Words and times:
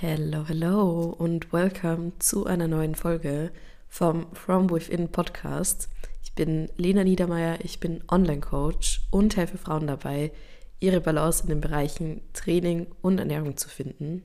Hello, 0.00 0.44
hello 0.46 1.12
und 1.18 1.52
welcome 1.52 2.12
zu 2.20 2.46
einer 2.46 2.68
neuen 2.68 2.94
Folge 2.94 3.50
vom 3.88 4.32
From 4.32 4.70
Within 4.70 5.08
Podcast. 5.10 5.88
Ich 6.22 6.36
bin 6.36 6.68
Lena 6.76 7.02
Niedermeyer, 7.02 7.58
ich 7.64 7.80
bin 7.80 8.04
Online-Coach 8.08 9.00
und 9.10 9.36
helfe 9.36 9.58
Frauen 9.58 9.88
dabei, 9.88 10.30
ihre 10.78 11.00
Balance 11.00 11.42
in 11.42 11.48
den 11.48 11.60
Bereichen 11.60 12.20
Training 12.32 12.86
und 13.02 13.18
Ernährung 13.18 13.56
zu 13.56 13.68
finden, 13.68 14.22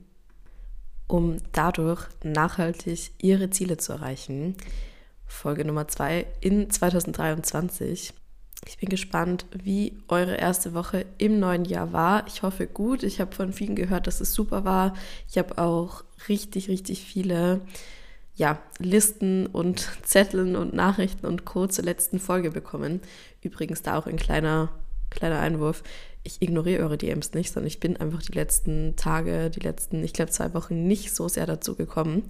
um 1.08 1.38
dadurch 1.50 2.06
nachhaltig 2.22 3.10
ihre 3.20 3.50
Ziele 3.50 3.76
zu 3.76 3.94
erreichen. 3.94 4.54
Folge 5.26 5.64
Nummer 5.64 5.88
zwei 5.88 6.26
in 6.40 6.70
2023. 6.70 8.14
Ich 8.66 8.78
bin 8.78 8.88
gespannt, 8.88 9.44
wie 9.52 9.98
eure 10.08 10.36
erste 10.36 10.74
Woche 10.74 11.04
im 11.18 11.38
neuen 11.38 11.64
Jahr 11.64 11.92
war. 11.92 12.26
Ich 12.26 12.42
hoffe 12.42 12.66
gut. 12.66 13.02
Ich 13.02 13.20
habe 13.20 13.34
von 13.34 13.52
vielen 13.52 13.76
gehört, 13.76 14.06
dass 14.06 14.20
es 14.20 14.32
super 14.32 14.64
war. 14.64 14.94
Ich 15.28 15.36
habe 15.38 15.58
auch 15.58 16.04
richtig, 16.28 16.68
richtig 16.68 17.02
viele 17.02 17.60
ja, 18.36 18.58
Listen 18.78 19.46
und 19.46 19.88
Zetteln 20.02 20.56
und 20.56 20.74
Nachrichten 20.74 21.26
und 21.26 21.44
Co. 21.44 21.66
zur 21.66 21.84
letzten 21.84 22.18
Folge 22.18 22.50
bekommen. 22.50 23.00
Übrigens 23.42 23.82
da 23.82 23.96
auch 23.96 24.06
ein 24.06 24.16
kleiner, 24.16 24.70
kleiner 25.10 25.40
Einwurf. 25.40 25.82
Ich 26.24 26.40
ignoriere 26.40 26.82
eure 26.82 26.98
DMs 26.98 27.34
nicht, 27.34 27.52
sondern 27.52 27.68
ich 27.68 27.80
bin 27.80 27.98
einfach 27.98 28.22
die 28.22 28.32
letzten 28.32 28.96
Tage, 28.96 29.50
die 29.50 29.60
letzten, 29.60 30.02
ich 30.02 30.14
glaube, 30.14 30.30
zwei 30.30 30.54
Wochen 30.54 30.86
nicht 30.86 31.14
so 31.14 31.28
sehr 31.28 31.46
dazu 31.46 31.76
gekommen 31.76 32.24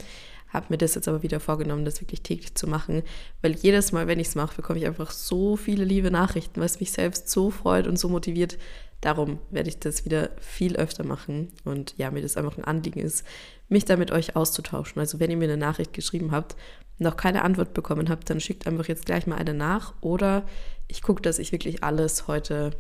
habe 0.55 0.67
mir 0.71 0.79
das 0.79 0.95
jetzt 0.95 1.09
aber 1.09 1.23
wieder 1.23 1.41
vorgenommen, 1.41 1.85
das 1.85 2.01
wirklich 2.01 2.23
täglich 2.23 2.55
zu 2.55 2.67
machen, 2.67 3.03
weil 3.43 3.53
jedes 3.53 3.93
Mal, 3.93 4.07
wenn 4.07 4.21
ich 4.21 4.29
es 4.29 4.35
mache, 4.35 4.57
bekomme 4.57 4.79
ich 4.79 4.87
einfach 4.87 5.11
so 5.11 5.57
viele 5.57 5.85
liebe 5.85 6.11
Nachrichten, 6.11 6.61
was 6.61 6.81
mich 6.81 6.93
selbst 6.93 7.29
so 7.29 7.51
freut 7.51 7.87
und 7.87 7.99
so 7.99 8.09
motiviert. 8.09 8.57
Darum 9.01 9.39
werde 9.51 9.69
ich 9.69 9.79
das 9.79 10.05
wieder 10.07 10.31
viel 10.39 10.77
öfter 10.77 11.05
machen 11.05 11.49
und 11.65 11.95
ja, 11.99 12.11
mir 12.11 12.23
das 12.23 12.39
einfach 12.39 12.57
ein 12.57 12.65
Anliegen 12.65 13.01
ist, 13.01 13.25
mich 13.69 13.85
da 13.85 13.97
mit 13.97 14.13
euch 14.13 14.37
auszutauschen. 14.37 15.01
Also 15.01 15.21
wenn 15.21 15.31
ihr 15.31 15.37
mir 15.37 15.45
eine 15.45 15.59
Nachricht 15.59 15.93
geschrieben 15.93 16.31
habt, 16.31 16.57
noch 16.99 17.17
keine 17.17 17.43
Antwort 17.43 17.75
bekommen 17.75 18.09
habt, 18.09 18.31
dann 18.31 18.41
schickt 18.41 18.67
einfach 18.67 18.89
jetzt 18.89 19.05
gleich 19.05 19.27
mal 19.27 19.37
eine 19.37 19.53
nach 19.53 19.93
oder 20.01 20.47
ich 20.89 21.03
gucke, 21.03 21.21
dass 21.21 21.39
ich 21.39 21.53
wirklich 21.53 21.83
alles 21.83 22.29
heute 22.29 22.71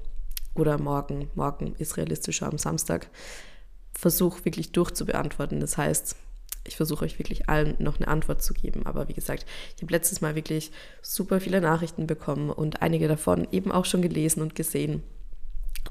oder 0.55 0.79
morgen, 0.79 1.31
morgen 1.35 1.75
ist 1.79 1.97
realistischer 1.97 2.47
am 2.47 2.59
Samstag, 2.59 3.09
versuche 3.93 4.45
wirklich 4.45 4.73
durchzubeantworten. 4.73 5.61
Das 5.61 5.77
heißt, 5.77 6.17
ich 6.67 6.77
versuche 6.77 7.05
euch 7.05 7.19
wirklich 7.19 7.49
allen 7.49 7.75
noch 7.79 7.97
eine 7.97 8.09
Antwort 8.09 8.43
zu 8.43 8.55
geben. 8.55 8.87
Aber 8.87 9.09
wie 9.09 9.15
gesagt, 9.15 9.47
ich 9.77 9.83
habe 9.83 9.93
letztes 9.93 10.21
Mal 10.21 10.35
wirklich 10.35 10.71
super 11.03 11.41
viele 11.41 11.61
Nachrichten 11.61 12.07
bekommen 12.07 12.51
und 12.51 12.83
einige 12.83 13.09
davon 13.09 13.47
eben 13.53 13.73
auch 13.73 13.85
schon 13.85 14.03
gelesen 14.03 14.43
und 14.43 14.55
gesehen. 14.55 15.03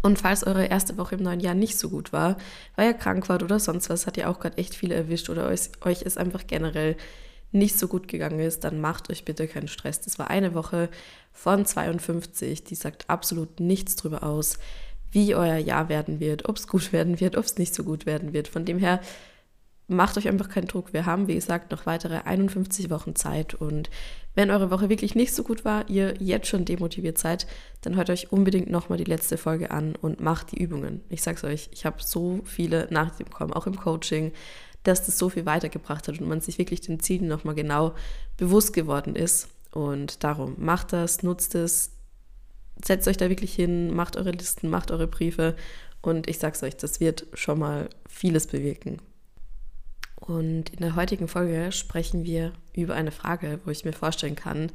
Und 0.02 0.19
falls 0.19 0.45
eure 0.45 0.65
erste 0.65 0.97
Woche 0.97 1.15
im 1.15 1.23
neuen 1.23 1.39
Jahr 1.39 1.53
nicht 1.53 1.77
so 1.77 1.89
gut 1.89 2.11
war, 2.11 2.38
weil 2.75 2.88
ihr 2.88 2.93
krank 2.93 3.30
wart 3.30 3.43
oder 3.43 3.59
sonst 3.59 3.89
was, 3.89 4.07
hat 4.07 4.17
ihr 4.17 4.30
auch 4.30 4.39
gerade 4.39 4.57
echt 4.57 4.75
viele 4.75 4.95
erwischt 4.95 5.30
oder 5.30 5.47
euch, 5.47 5.69
euch 5.81 6.02
ist 6.02 6.17
einfach 6.17 6.47
generell 6.47 6.97
nicht 7.52 7.77
so 7.77 7.87
gut 7.87 8.08
gegangen 8.08 8.39
ist, 8.39 8.63
dann 8.63 8.81
macht 8.81 9.11
euch 9.11 9.25
bitte 9.25 9.47
keinen 9.47 9.67
Stress. 9.67 10.02
Das 10.02 10.17
war 10.17 10.30
eine 10.30 10.55
Woche 10.55 10.89
von 11.31 11.65
52, 11.65 12.63
die 12.63 12.75
sagt 12.75 13.09
absolut 13.09 13.59
nichts 13.59 13.95
drüber 13.95 14.23
aus, 14.23 14.58
wie 15.11 15.35
euer 15.35 15.58
Jahr 15.58 15.87
werden 15.87 16.19
wird, 16.19 16.49
ob 16.49 16.58
es 16.58 16.67
gut 16.67 16.91
werden 16.91 17.19
wird, 17.19 17.37
ob 17.37 17.45
es 17.45 17.58
nicht 17.58 17.75
so 17.75 17.83
gut 17.83 18.05
werden 18.05 18.33
wird. 18.33 18.47
Von 18.47 18.65
dem 18.65 18.80
her 18.80 18.99
macht 19.94 20.17
euch 20.17 20.27
einfach 20.27 20.49
keinen 20.49 20.67
Druck. 20.67 20.94
Wir 20.94 21.05
haben, 21.05 21.27
wie 21.27 21.36
gesagt, 21.36 21.72
noch 21.72 21.86
weitere 21.86 22.22
51 22.25 22.89
Wochen 22.89 23.16
Zeit. 23.16 23.53
Und 23.53 23.89
wenn 24.36 24.52
eure 24.52 24.72
Woche 24.72 24.89
wirklich 24.89 25.16
nicht 25.16 25.33
so 25.33 25.44
gut 25.44 25.63
war, 25.66 25.89
ihr 25.89 26.16
jetzt 26.19 26.47
schon 26.47 26.66
demotiviert 26.66 27.17
seid, 27.17 27.47
dann 27.81 27.95
hört 27.95 28.09
euch 28.09 28.31
unbedingt 28.31 28.69
nochmal 28.69 28.97
die 28.97 29.03
letzte 29.03 29.38
Folge 29.38 29.71
an 29.71 29.95
und 29.95 30.21
macht 30.21 30.52
die 30.52 30.61
Übungen. 30.61 31.02
Ich 31.09 31.21
sag's 31.21 31.44
euch, 31.44 31.69
ich 31.71 31.86
habe 31.86 31.97
so 32.03 32.41
viele 32.44 32.88
Nachrichten 32.89 33.25
bekommen, 33.25 33.53
auch 33.53 33.67
im 33.67 33.77
Coaching, 33.77 34.31
dass 34.83 35.05
das 35.05 35.17
so 35.17 35.30
viel 35.30 35.45
weitergebracht 35.45 36.08
hat 36.08 36.19
und 36.19 36.27
man 36.27 36.41
sich 36.41 36.58
wirklich 36.58 36.81
den 36.81 36.99
Zielen 36.99 37.27
nochmal 37.27 37.55
genau 37.55 37.94
bewusst 38.38 38.73
geworden 38.73 39.16
ist. 39.16 39.49
Und 39.71 40.23
darum, 40.23 40.55
macht 40.58 40.94
das, 40.94 41.23
nutzt 41.23 41.55
es, 41.55 41.91
setzt 42.83 43.08
euch 43.08 43.17
da 43.17 43.30
wirklich 43.30 43.54
hin, 43.54 43.95
macht 43.95 44.17
eure 44.17 44.31
Listen, 44.31 44.70
macht 44.70 44.92
eure 44.92 45.08
Briefe. 45.08 45.55
Und 46.02 46.27
ich 46.27 46.37
sag's 46.37 46.64
euch, 46.64 46.75
das 46.75 46.99
wird 46.99 47.27
schon 47.33 47.60
mal 47.60 47.89
vieles 48.08 48.48
bewirken. 48.48 48.98
Und 50.26 50.70
in 50.70 50.80
der 50.80 50.95
heutigen 50.95 51.28
Folge 51.28 51.73
sprechen 51.73 52.23
wir 52.23 52.54
über 52.73 52.95
eine 52.95 53.11
Frage, 53.11 53.60
wo 53.66 53.72
ich 53.72 53.84
mir 53.84 53.92
vorstellen 53.92 54.38
kann, 54.38 54.72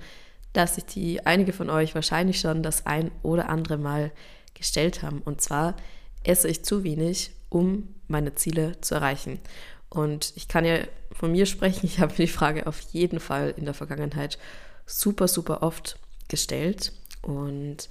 dass 0.53 0.75
sich 0.75 0.85
die 0.85 1.25
einige 1.25 1.55
von 1.55 1.71
euch 1.71 1.95
wahrscheinlich 1.95 2.39
schon 2.39 2.63
das 2.63 2.85
ein 2.85 3.11
oder 3.23 3.49
andere 3.49 3.79
Mal 3.79 4.13
gestellt 4.53 5.03
haben. 5.03 5.23
Und 5.23 5.41
zwar, 5.41 5.75
esse 6.23 6.49
ich 6.49 6.65
zu 6.65 6.85
wenig, 6.85 7.31
um 7.49 7.95
meine 8.09 8.35
Ziele 8.35 8.79
zu 8.83 8.95
erreichen? 8.95 9.41
Und 9.89 10.35
ich 10.37 10.49
kann 10.49 10.67
ja 10.67 10.81
von 11.13 11.33
mir 11.33 11.47
sprechen, 11.47 11.87
ich 11.87 11.99
habe 11.99 12.13
mir 12.13 12.27
die 12.27 12.33
Frage 12.33 12.67
auf 12.67 12.81
jeden 12.93 13.19
Fall 13.19 13.55
in 13.57 13.65
der 13.65 13.75
Vergangenheit 13.75 14.39
super, 14.85 15.29
super 15.29 15.63
oft 15.63 15.99
gestellt. 16.29 16.93
Und 17.23 17.89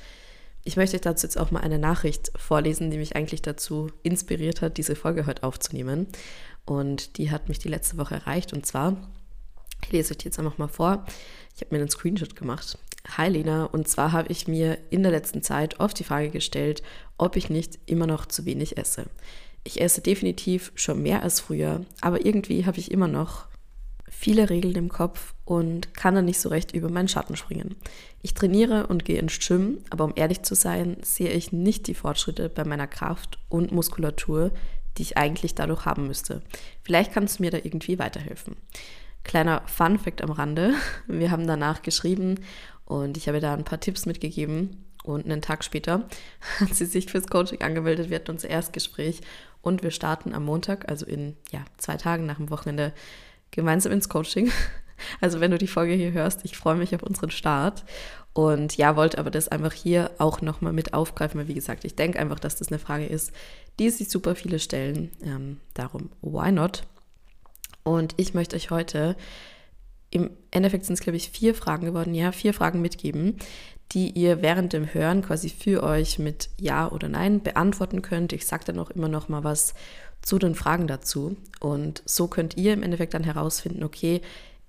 ich 0.64 0.76
möchte 0.78 0.96
euch 0.96 1.02
dazu 1.02 1.26
jetzt 1.26 1.40
auch 1.40 1.50
mal 1.50 1.62
eine 1.62 1.80
Nachricht 1.80 2.32
vorlesen, 2.36 2.92
die 2.92 2.98
mich 3.00 3.16
eigentlich 3.16 3.42
dazu 3.42 3.90
inspiriert 4.04 4.62
hat, 4.62 4.78
diese 4.78 4.96
Folge 4.96 5.26
heute 5.26 5.42
aufzunehmen. 5.42 6.06
Und 6.68 7.18
die 7.18 7.32
hat 7.32 7.50
mich 7.50 7.58
die 7.58 7.70
letzte 7.70 7.98
Woche 7.98 8.16
erreicht. 8.16 8.54
Und 8.54 8.66
zwar, 8.66 8.98
ich 9.84 9.92
lese 9.92 10.12
euch 10.12 10.18
die 10.18 10.26
jetzt 10.26 10.38
einfach 10.38 10.60
mal 10.60 10.68
vor. 10.68 11.06
Ich 11.56 11.62
habe 11.62 11.74
mir 11.74 11.82
einen 11.82 11.90
Screenshot 11.90 12.36
gemacht. 12.36 12.78
Hi 13.16 13.30
Lena, 13.30 13.66
und 13.66 13.88
zwar 13.88 14.12
habe 14.12 14.30
ich 14.30 14.50
mir 14.50 14.78
in 14.90 15.02
der 15.02 15.14
letzten 15.14 15.42
Zeit 15.42 15.80
oft 15.80 15.98
die 15.98 16.04
Frage 16.04 16.30
gestellt, 16.30 16.84
ob 17.18 17.38
ich 17.38 17.50
nicht 17.50 17.80
immer 17.86 18.06
noch 18.06 18.26
zu 18.26 18.46
wenig 18.46 18.78
esse. 18.78 19.06
Ich 19.64 19.80
esse 19.80 20.02
definitiv 20.02 20.74
schon 20.76 21.02
mehr 21.02 21.24
als 21.24 21.40
früher, 21.40 21.86
aber 22.02 22.26
irgendwie 22.26 22.66
habe 22.66 22.80
ich 22.80 22.92
immer 22.92 23.08
noch 23.08 23.48
viele 24.10 24.50
Regeln 24.50 24.76
im 24.76 24.90
Kopf 24.90 25.36
und 25.46 25.94
kann 25.94 26.16
dann 26.16 26.26
nicht 26.26 26.40
so 26.40 26.50
recht 26.50 26.74
über 26.74 26.90
meinen 26.90 27.08
Schatten 27.08 27.38
springen. 27.38 27.76
Ich 28.22 28.34
trainiere 28.34 28.88
und 28.88 29.06
gehe 29.06 29.20
ins 29.20 29.40
Gym, 29.40 29.80
aber 29.90 30.04
um 30.04 30.14
ehrlich 30.16 30.42
zu 30.42 30.56
sein, 30.56 30.98
sehe 31.02 31.30
ich 31.30 31.54
nicht 31.54 31.88
die 31.88 31.94
Fortschritte 31.94 32.50
bei 32.50 32.66
meiner 32.66 32.88
Kraft 32.88 33.40
und 33.48 33.72
Muskulatur, 33.72 34.52
die 34.98 35.04
ich 35.04 35.18
eigentlich 35.18 35.56
dadurch 35.56 35.86
haben 35.86 36.08
müsste. 36.08 36.42
Vielleicht 36.84 37.14
kannst 37.14 37.40
du 37.40 37.44
mir 37.44 37.52
da 37.52 37.58
irgendwie 37.58 38.00
weiterhelfen. 38.00 38.56
Kleiner 39.24 39.62
Fun 39.66 40.00
Fact 40.00 40.22
am 40.22 40.32
Rande. 40.32 40.74
Wir 41.08 41.32
haben 41.32 41.48
danach 41.48 41.82
geschrieben 41.82 42.40
und 42.86 43.18
ich 43.18 43.28
habe 43.28 43.42
da 43.42 43.54
ein 43.54 43.66
paar 43.66 43.80
Tipps 43.80 44.06
mitgegeben. 44.06 44.84
Und 45.04 45.26
einen 45.26 45.42
Tag 45.42 45.64
später 45.64 46.08
hat 46.60 46.76
sie 46.76 46.86
sich 46.86 47.06
fürs 47.10 47.28
Coaching 47.28 47.62
angemeldet. 47.62 48.10
Wir 48.10 48.18
hatten 48.18 48.32
unser 48.32 48.50
Erstgespräch 48.50 49.22
und 49.62 49.82
wir 49.84 49.92
starten 49.92 50.34
am 50.34 50.44
Montag, 50.44 50.90
also 50.90 51.06
in 51.06 51.38
ja, 51.52 51.64
zwei 51.78 51.96
Tagen 51.96 52.26
nach 52.26 52.38
dem 52.38 52.50
Wochenende, 52.50 52.94
gemeinsam 53.52 53.94
ins 53.94 54.10
Coaching. 54.10 54.52
Also 55.22 55.40
wenn 55.40 55.52
du 55.52 55.58
die 55.58 55.68
Folge 55.68 55.94
hier 55.94 56.12
hörst, 56.12 56.46
ich 56.46 56.58
freue 56.58 56.76
mich 56.76 56.94
auf 56.96 57.04
unseren 57.04 57.32
Start. 57.32 57.86
Und 58.34 58.78
ja, 58.78 58.96
wollte 58.96 59.18
aber 59.18 59.32
das 59.32 59.48
einfach 59.48 59.74
hier 59.74 60.12
auch 60.20 60.42
nochmal 60.42 60.74
mit 60.74 60.94
aufgreifen, 60.94 61.40
weil 61.40 61.48
wie 61.48 61.56
gesagt, 61.56 61.86
ich 61.86 61.96
denke 61.96 62.20
einfach, 62.20 62.40
dass 62.40 62.56
das 62.56 62.68
eine 62.68 62.78
Frage 62.78 63.06
ist, 63.08 63.32
die 63.80 63.90
sich 63.90 64.10
super 64.10 64.36
viele 64.36 64.60
stellen. 64.60 65.12
Ähm, 65.24 65.58
darum, 65.74 66.12
why 66.22 66.52
not? 66.52 66.84
Und 67.84 68.14
ich 68.18 68.34
möchte 68.34 68.56
euch 68.56 68.70
heute, 68.70 69.16
im 70.10 70.30
Endeffekt 70.52 70.86
sind 70.86 70.94
es, 70.94 71.00
glaube 71.00 71.18
ich, 71.18 71.32
vier 71.32 71.56
Fragen 71.56 71.86
geworden, 71.86 72.14
ja, 72.14 72.32
vier 72.32 72.54
Fragen 72.54 72.82
mitgeben, 72.82 73.38
die 73.92 74.12
ihr 74.12 74.42
während 74.42 74.74
dem 74.74 74.94
Hören 74.94 75.22
quasi 75.22 75.50
für 75.50 75.84
euch 75.84 76.20
mit 76.20 76.50
Ja 76.60 76.92
oder 76.92 77.10
Nein 77.10 77.42
beantworten 77.42 78.02
könnt. 78.02 78.34
Ich 78.34 78.46
sage 78.46 78.66
dann 78.66 78.80
auch 78.80 78.90
immer 78.90 79.08
noch 79.08 79.30
mal 79.30 79.44
was 79.44 79.74
zu 80.22 80.38
den 80.40 80.56
Fragen 80.56 80.88
dazu. 80.88 81.38
Und 81.60 82.04
so 82.06 82.28
könnt 82.28 82.58
ihr 82.58 82.74
im 82.74 82.84
Endeffekt 82.84 83.14
dann 83.14 83.24
herausfinden, 83.24 83.84
okay, 83.84 84.22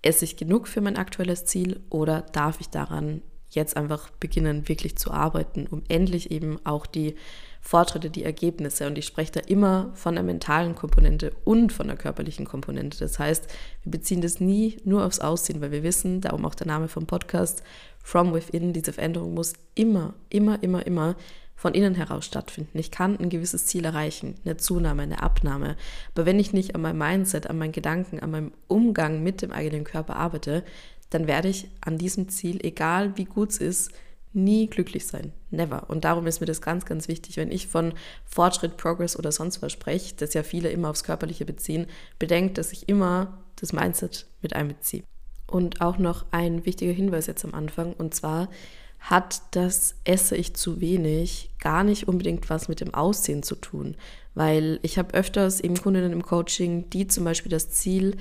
esse 0.02 0.24
ich 0.24 0.36
genug 0.36 0.68
für 0.68 0.80
mein 0.80 0.96
aktuelles 0.96 1.44
Ziel 1.44 1.80
oder 1.90 2.22
darf 2.22 2.60
ich 2.60 2.68
daran 2.68 3.22
jetzt 3.50 3.76
einfach 3.76 4.10
beginnen, 4.20 4.68
wirklich 4.68 4.96
zu 4.96 5.10
arbeiten, 5.10 5.66
um 5.66 5.82
endlich 5.88 6.30
eben 6.30 6.64
auch 6.64 6.86
die 6.86 7.14
Fortschritte, 7.60 8.10
die 8.10 8.24
Ergebnisse. 8.24 8.86
Und 8.86 8.98
ich 8.98 9.06
spreche 9.06 9.32
da 9.32 9.40
immer 9.40 9.90
von 9.94 10.14
der 10.14 10.22
mentalen 10.22 10.74
Komponente 10.74 11.32
und 11.44 11.72
von 11.72 11.86
der 11.86 11.96
körperlichen 11.96 12.46
Komponente. 12.46 12.98
Das 12.98 13.18
heißt, 13.18 13.46
wir 13.82 13.90
beziehen 13.90 14.20
das 14.20 14.40
nie 14.40 14.76
nur 14.84 15.04
aufs 15.04 15.20
Aussehen, 15.20 15.60
weil 15.60 15.72
wir 15.72 15.82
wissen, 15.82 16.20
darum 16.20 16.44
auch 16.44 16.54
der 16.54 16.66
Name 16.66 16.88
vom 16.88 17.06
Podcast, 17.06 17.62
From 18.02 18.32
Within, 18.32 18.72
diese 18.72 18.92
Veränderung 18.92 19.34
muss 19.34 19.54
immer, 19.74 20.14
immer, 20.30 20.62
immer, 20.62 20.86
immer 20.86 21.16
von 21.58 21.74
innen 21.74 21.96
heraus 21.96 22.24
stattfinden. 22.24 22.78
Ich 22.78 22.92
kann 22.92 23.18
ein 23.18 23.30
gewisses 23.30 23.66
Ziel 23.66 23.84
erreichen, 23.84 24.36
eine 24.44 24.56
Zunahme, 24.58 25.02
eine 25.02 25.24
Abnahme. 25.24 25.76
Aber 26.14 26.24
wenn 26.24 26.38
ich 26.38 26.52
nicht 26.52 26.76
an 26.76 26.82
meinem 26.82 26.98
Mindset, 26.98 27.50
an 27.50 27.58
meinen 27.58 27.72
Gedanken, 27.72 28.20
an 28.20 28.30
meinem 28.30 28.52
Umgang 28.68 29.24
mit 29.24 29.42
dem 29.42 29.50
eigenen 29.50 29.82
Körper 29.82 30.14
arbeite, 30.14 30.62
dann 31.10 31.26
werde 31.26 31.48
ich 31.48 31.68
an 31.80 31.98
diesem 31.98 32.28
Ziel, 32.28 32.64
egal 32.64 33.18
wie 33.18 33.24
gut 33.24 33.50
es 33.50 33.58
ist, 33.58 33.90
nie 34.32 34.68
glücklich 34.68 35.08
sein. 35.08 35.32
Never. 35.50 35.90
Und 35.90 36.04
darum 36.04 36.28
ist 36.28 36.38
mir 36.38 36.46
das 36.46 36.62
ganz, 36.62 36.84
ganz 36.84 37.08
wichtig, 37.08 37.36
wenn 37.38 37.50
ich 37.50 37.66
von 37.66 37.92
Fortschritt, 38.24 38.76
Progress 38.76 39.18
oder 39.18 39.32
sonst 39.32 39.60
was 39.60 39.72
spreche, 39.72 40.14
das 40.14 40.34
ja 40.34 40.44
viele 40.44 40.68
immer 40.68 40.90
aufs 40.90 41.02
Körperliche 41.02 41.44
beziehen, 41.44 41.86
bedenkt, 42.20 42.56
dass 42.58 42.70
ich 42.70 42.88
immer 42.88 43.42
das 43.56 43.72
Mindset 43.72 44.26
mit 44.42 44.54
einbeziehe. 44.54 45.02
Und 45.48 45.80
auch 45.80 45.98
noch 45.98 46.26
ein 46.30 46.64
wichtiger 46.64 46.92
Hinweis 46.92 47.26
jetzt 47.26 47.44
am 47.44 47.54
Anfang, 47.54 47.94
und 47.94 48.14
zwar 48.14 48.48
hat 48.98 49.42
das 49.52 49.94
esse 50.04 50.36
ich 50.36 50.54
zu 50.54 50.80
wenig 50.80 51.50
gar 51.60 51.84
nicht 51.84 52.08
unbedingt 52.08 52.50
was 52.50 52.68
mit 52.68 52.80
dem 52.80 52.94
Aussehen 52.94 53.42
zu 53.42 53.54
tun, 53.54 53.96
Weil 54.34 54.78
ich 54.82 54.98
habe 54.98 55.14
öfters 55.14 55.60
eben 55.60 55.76
Kundinnen 55.76 56.12
im 56.12 56.22
Coaching, 56.22 56.90
die 56.90 57.06
zum 57.06 57.24
Beispiel 57.24 57.50
das 57.50 57.70
Ziel 57.70 58.16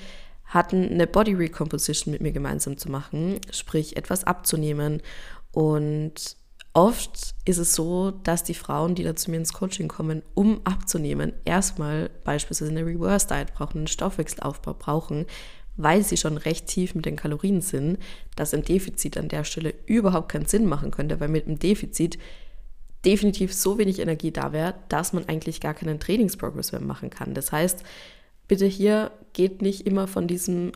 hatten, 0.46 0.90
eine 0.90 1.08
Body 1.08 1.34
Recomposition 1.34 2.12
mit 2.12 2.22
mir 2.22 2.32
gemeinsam 2.32 2.78
zu 2.78 2.90
machen, 2.90 3.40
sprich 3.52 3.98
etwas 3.98 4.24
abzunehmen. 4.24 5.02
Und 5.52 6.38
oft 6.74 7.36
ist 7.46 7.58
es 7.58 7.76
so, 7.76 8.12
dass 8.12 8.44
die 8.44 8.54
Frauen, 8.54 8.96
die 8.96 9.04
da 9.04 9.16
zu 9.16 9.30
mir 9.30 9.38
ins 9.38 9.54
Coaching 9.54 9.88
kommen, 9.88 10.24
um 10.36 10.62
abzunehmen, 10.64 11.34
erstmal 11.44 12.10
beispielsweise 12.24 12.72
eine 12.72 12.86
Reverse 12.86 13.28
Diet 13.28 13.54
brauchen, 13.54 13.80
einen 13.80 13.88
Stoffwechselaufbau 13.88 14.74
brauchen, 14.74 15.26
weil 15.78 16.04
sie 16.04 16.18
schon 16.18 16.38
recht 16.38 16.68
tief 16.68 16.96
mit 16.96 17.06
den 17.06 17.16
Kalorien 17.16 17.62
sind, 17.62 18.00
dass 18.36 18.54
ein 18.54 18.64
Defizit 18.64 19.18
an 19.18 19.30
der 19.30 19.44
Stelle 19.44 19.74
überhaupt 19.86 20.30
keinen 20.30 20.48
Sinn 20.48 20.66
machen 20.66 20.92
könnte, 20.92 21.20
weil 21.20 21.30
mit 21.30 21.48
einem 21.48 21.60
Defizit 21.60 22.18
definitiv 23.06 23.54
so 23.54 23.78
wenig 23.78 24.00
Energie 24.00 24.32
da 24.32 24.52
wäre, 24.52 24.74
dass 24.90 25.14
man 25.14 25.30
eigentlich 25.30 25.62
gar 25.62 25.74
keinen 25.74 26.00
Trainingsprogress 26.00 26.72
mehr 26.72 26.82
machen 26.82 27.10
kann. 27.10 27.34
Das 27.34 27.52
heißt, 27.52 27.84
bitte 28.48 28.66
hier 28.66 29.12
geht 29.34 29.62
nicht 29.62 29.86
immer 29.86 30.08
von 30.08 30.28
diesem 30.28 30.72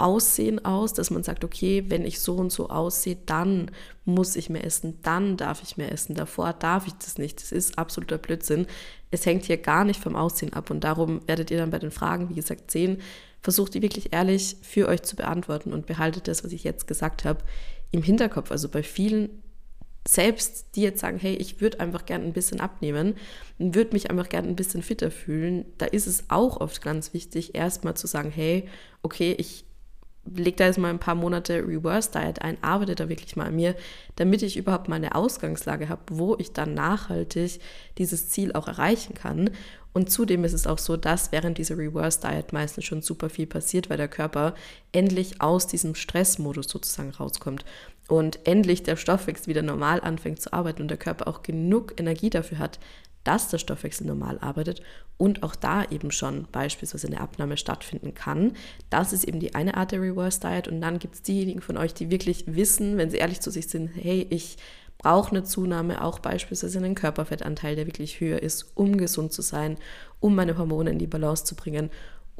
Aussehen 0.00 0.64
aus, 0.64 0.94
dass 0.94 1.10
man 1.10 1.22
sagt, 1.22 1.44
okay, 1.44 1.84
wenn 1.88 2.06
ich 2.06 2.20
so 2.20 2.36
und 2.36 2.50
so 2.50 2.70
aussehe, 2.70 3.18
dann 3.26 3.70
muss 4.06 4.34
ich 4.34 4.48
mehr 4.48 4.64
essen, 4.64 4.98
dann 5.02 5.36
darf 5.36 5.62
ich 5.62 5.76
mehr 5.76 5.92
essen, 5.92 6.14
davor 6.14 6.54
darf 6.54 6.86
ich 6.86 6.94
das 6.94 7.18
nicht. 7.18 7.42
Das 7.42 7.52
ist 7.52 7.78
absoluter 7.78 8.16
Blödsinn. 8.16 8.66
Es 9.10 9.26
hängt 9.26 9.44
hier 9.44 9.58
gar 9.58 9.84
nicht 9.84 10.00
vom 10.00 10.16
Aussehen 10.16 10.54
ab 10.54 10.70
und 10.70 10.84
darum 10.84 11.20
werdet 11.26 11.50
ihr 11.50 11.58
dann 11.58 11.70
bei 11.70 11.78
den 11.78 11.90
Fragen, 11.90 12.30
wie 12.30 12.34
gesagt, 12.34 12.70
sehen, 12.70 13.02
versucht 13.42 13.74
die 13.74 13.82
wirklich 13.82 14.12
ehrlich 14.12 14.56
für 14.62 14.88
euch 14.88 15.02
zu 15.02 15.16
beantworten 15.16 15.72
und 15.72 15.86
behaltet 15.86 16.28
das, 16.28 16.44
was 16.44 16.52
ich 16.52 16.64
jetzt 16.64 16.86
gesagt 16.86 17.24
habe, 17.24 17.42
im 17.90 18.02
Hinterkopf. 18.02 18.50
Also 18.50 18.68
bei 18.68 18.82
vielen 18.82 19.42
selbst, 20.06 20.76
die 20.76 20.82
jetzt 20.82 21.00
sagen, 21.00 21.18
hey, 21.18 21.34
ich 21.34 21.60
würde 21.60 21.80
einfach 21.80 22.06
gerne 22.06 22.24
ein 22.24 22.32
bisschen 22.32 22.60
abnehmen, 22.60 23.14
würde 23.58 23.92
mich 23.92 24.10
einfach 24.10 24.28
gerne 24.28 24.48
ein 24.48 24.56
bisschen 24.56 24.82
fitter 24.82 25.10
fühlen, 25.10 25.66
da 25.78 25.86
ist 25.86 26.06
es 26.06 26.24
auch 26.28 26.60
oft 26.60 26.80
ganz 26.82 27.12
wichtig, 27.12 27.54
erstmal 27.54 27.94
zu 27.94 28.06
sagen, 28.06 28.30
hey, 28.30 28.66
okay, 29.02 29.34
ich 29.36 29.64
lege 30.24 30.56
da 30.56 30.66
jetzt 30.66 30.78
mal 30.78 30.90
ein 30.90 30.98
paar 30.98 31.14
Monate 31.14 31.66
Reverse 31.66 32.10
Diet 32.12 32.42
ein, 32.42 32.62
arbeite 32.62 32.94
da 32.94 33.08
wirklich 33.08 33.36
mal 33.36 33.46
an 33.46 33.56
mir, 33.56 33.74
damit 34.16 34.42
ich 34.42 34.56
überhaupt 34.56 34.88
mal 34.88 34.96
eine 34.96 35.14
Ausgangslage 35.14 35.88
habe, 35.88 36.02
wo 36.10 36.36
ich 36.38 36.52
dann 36.52 36.74
nachhaltig 36.74 37.60
dieses 37.98 38.28
Ziel 38.28 38.52
auch 38.52 38.68
erreichen 38.68 39.14
kann. 39.14 39.50
Und 39.92 40.10
zudem 40.10 40.44
ist 40.44 40.52
es 40.52 40.66
auch 40.66 40.78
so, 40.78 40.96
dass 40.96 41.32
während 41.32 41.58
dieser 41.58 41.76
Reverse 41.76 42.20
Diet 42.20 42.52
meistens 42.52 42.84
schon 42.84 43.02
super 43.02 43.28
viel 43.28 43.46
passiert, 43.46 43.90
weil 43.90 43.96
der 43.96 44.08
Körper 44.08 44.54
endlich 44.92 45.40
aus 45.40 45.66
diesem 45.66 45.94
Stressmodus 45.94 46.68
sozusagen 46.68 47.10
rauskommt 47.10 47.64
und 48.08 48.46
endlich 48.46 48.82
der 48.82 48.96
Stoffwechsel 48.96 49.48
wieder 49.48 49.62
normal 49.62 50.00
anfängt 50.00 50.40
zu 50.40 50.52
arbeiten 50.52 50.82
und 50.82 50.88
der 50.88 50.98
Körper 50.98 51.26
auch 51.28 51.42
genug 51.42 51.98
Energie 51.98 52.30
dafür 52.30 52.58
hat, 52.58 52.78
dass 53.24 53.48
der 53.48 53.58
Stoffwechsel 53.58 54.06
normal 54.06 54.38
arbeitet 54.40 54.82
und 55.18 55.42
auch 55.42 55.54
da 55.54 55.84
eben 55.84 56.10
schon 56.10 56.46
beispielsweise 56.50 57.06
eine 57.06 57.20
Abnahme 57.20 57.56
stattfinden 57.56 58.14
kann. 58.14 58.52
Das 58.88 59.12
ist 59.12 59.24
eben 59.24 59.40
die 59.40 59.54
eine 59.54 59.76
Art 59.76 59.92
der 59.92 60.00
Reverse 60.00 60.40
Diet 60.40 60.68
und 60.68 60.80
dann 60.80 60.98
gibt 60.98 61.16
es 61.16 61.22
diejenigen 61.22 61.60
von 61.60 61.76
euch, 61.76 61.92
die 61.92 62.10
wirklich 62.10 62.44
wissen, 62.46 62.96
wenn 62.96 63.10
sie 63.10 63.18
ehrlich 63.18 63.40
zu 63.40 63.50
sich 63.50 63.68
sind, 63.68 63.90
hey, 63.94 64.26
ich 64.30 64.56
brauche 65.02 65.30
eine 65.30 65.44
Zunahme, 65.44 66.04
auch 66.04 66.18
beispielsweise 66.18 66.78
einen 66.78 66.94
Körperfettanteil, 66.94 67.76
der 67.76 67.86
wirklich 67.86 68.20
höher 68.20 68.42
ist, 68.42 68.72
um 68.74 68.96
gesund 68.96 69.32
zu 69.32 69.42
sein, 69.42 69.76
um 70.20 70.34
meine 70.34 70.56
Hormone 70.56 70.90
in 70.90 70.98
die 70.98 71.06
Balance 71.06 71.44
zu 71.44 71.54
bringen 71.54 71.90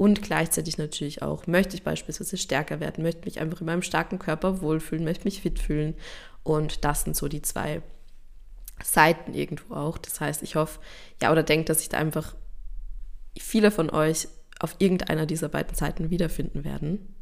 und 0.01 0.23
gleichzeitig 0.23 0.79
natürlich 0.79 1.21
auch, 1.21 1.45
möchte 1.45 1.75
ich 1.75 1.83
beispielsweise 1.83 2.35
stärker 2.35 2.79
werden, 2.79 3.03
möchte 3.03 3.25
mich 3.25 3.39
einfach 3.39 3.61
in 3.61 3.67
meinem 3.67 3.83
starken 3.83 4.17
Körper 4.17 4.61
wohlfühlen, 4.63 5.03
möchte 5.03 5.25
mich 5.25 5.43
fit 5.43 5.59
fühlen. 5.59 5.93
Und 6.41 6.83
das 6.83 7.03
sind 7.03 7.15
so 7.15 7.27
die 7.27 7.43
zwei 7.43 7.83
Seiten 8.83 9.35
irgendwo 9.35 9.75
auch. 9.75 9.99
Das 9.99 10.19
heißt, 10.19 10.41
ich 10.41 10.55
hoffe, 10.55 10.79
ja, 11.21 11.31
oder 11.31 11.43
denke, 11.43 11.65
dass 11.65 11.81
sich 11.81 11.89
da 11.89 11.99
einfach 11.99 12.33
viele 13.37 13.69
von 13.69 13.91
euch 13.91 14.27
auf 14.59 14.75
irgendeiner 14.79 15.27
dieser 15.27 15.49
beiden 15.49 15.75
Seiten 15.75 16.09
wiederfinden 16.09 16.63
werden. 16.63 17.13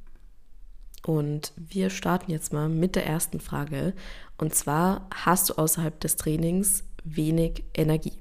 Und 1.06 1.54
wir 1.56 1.90
starten 1.90 2.32
jetzt 2.32 2.54
mal 2.54 2.70
mit 2.70 2.96
der 2.96 3.06
ersten 3.06 3.40
Frage. 3.40 3.94
Und 4.38 4.54
zwar, 4.54 5.08
hast 5.14 5.50
du 5.50 5.54
außerhalb 5.56 6.00
des 6.00 6.16
Trainings 6.18 6.84
wenig 7.04 7.64
Energie? 7.74 8.20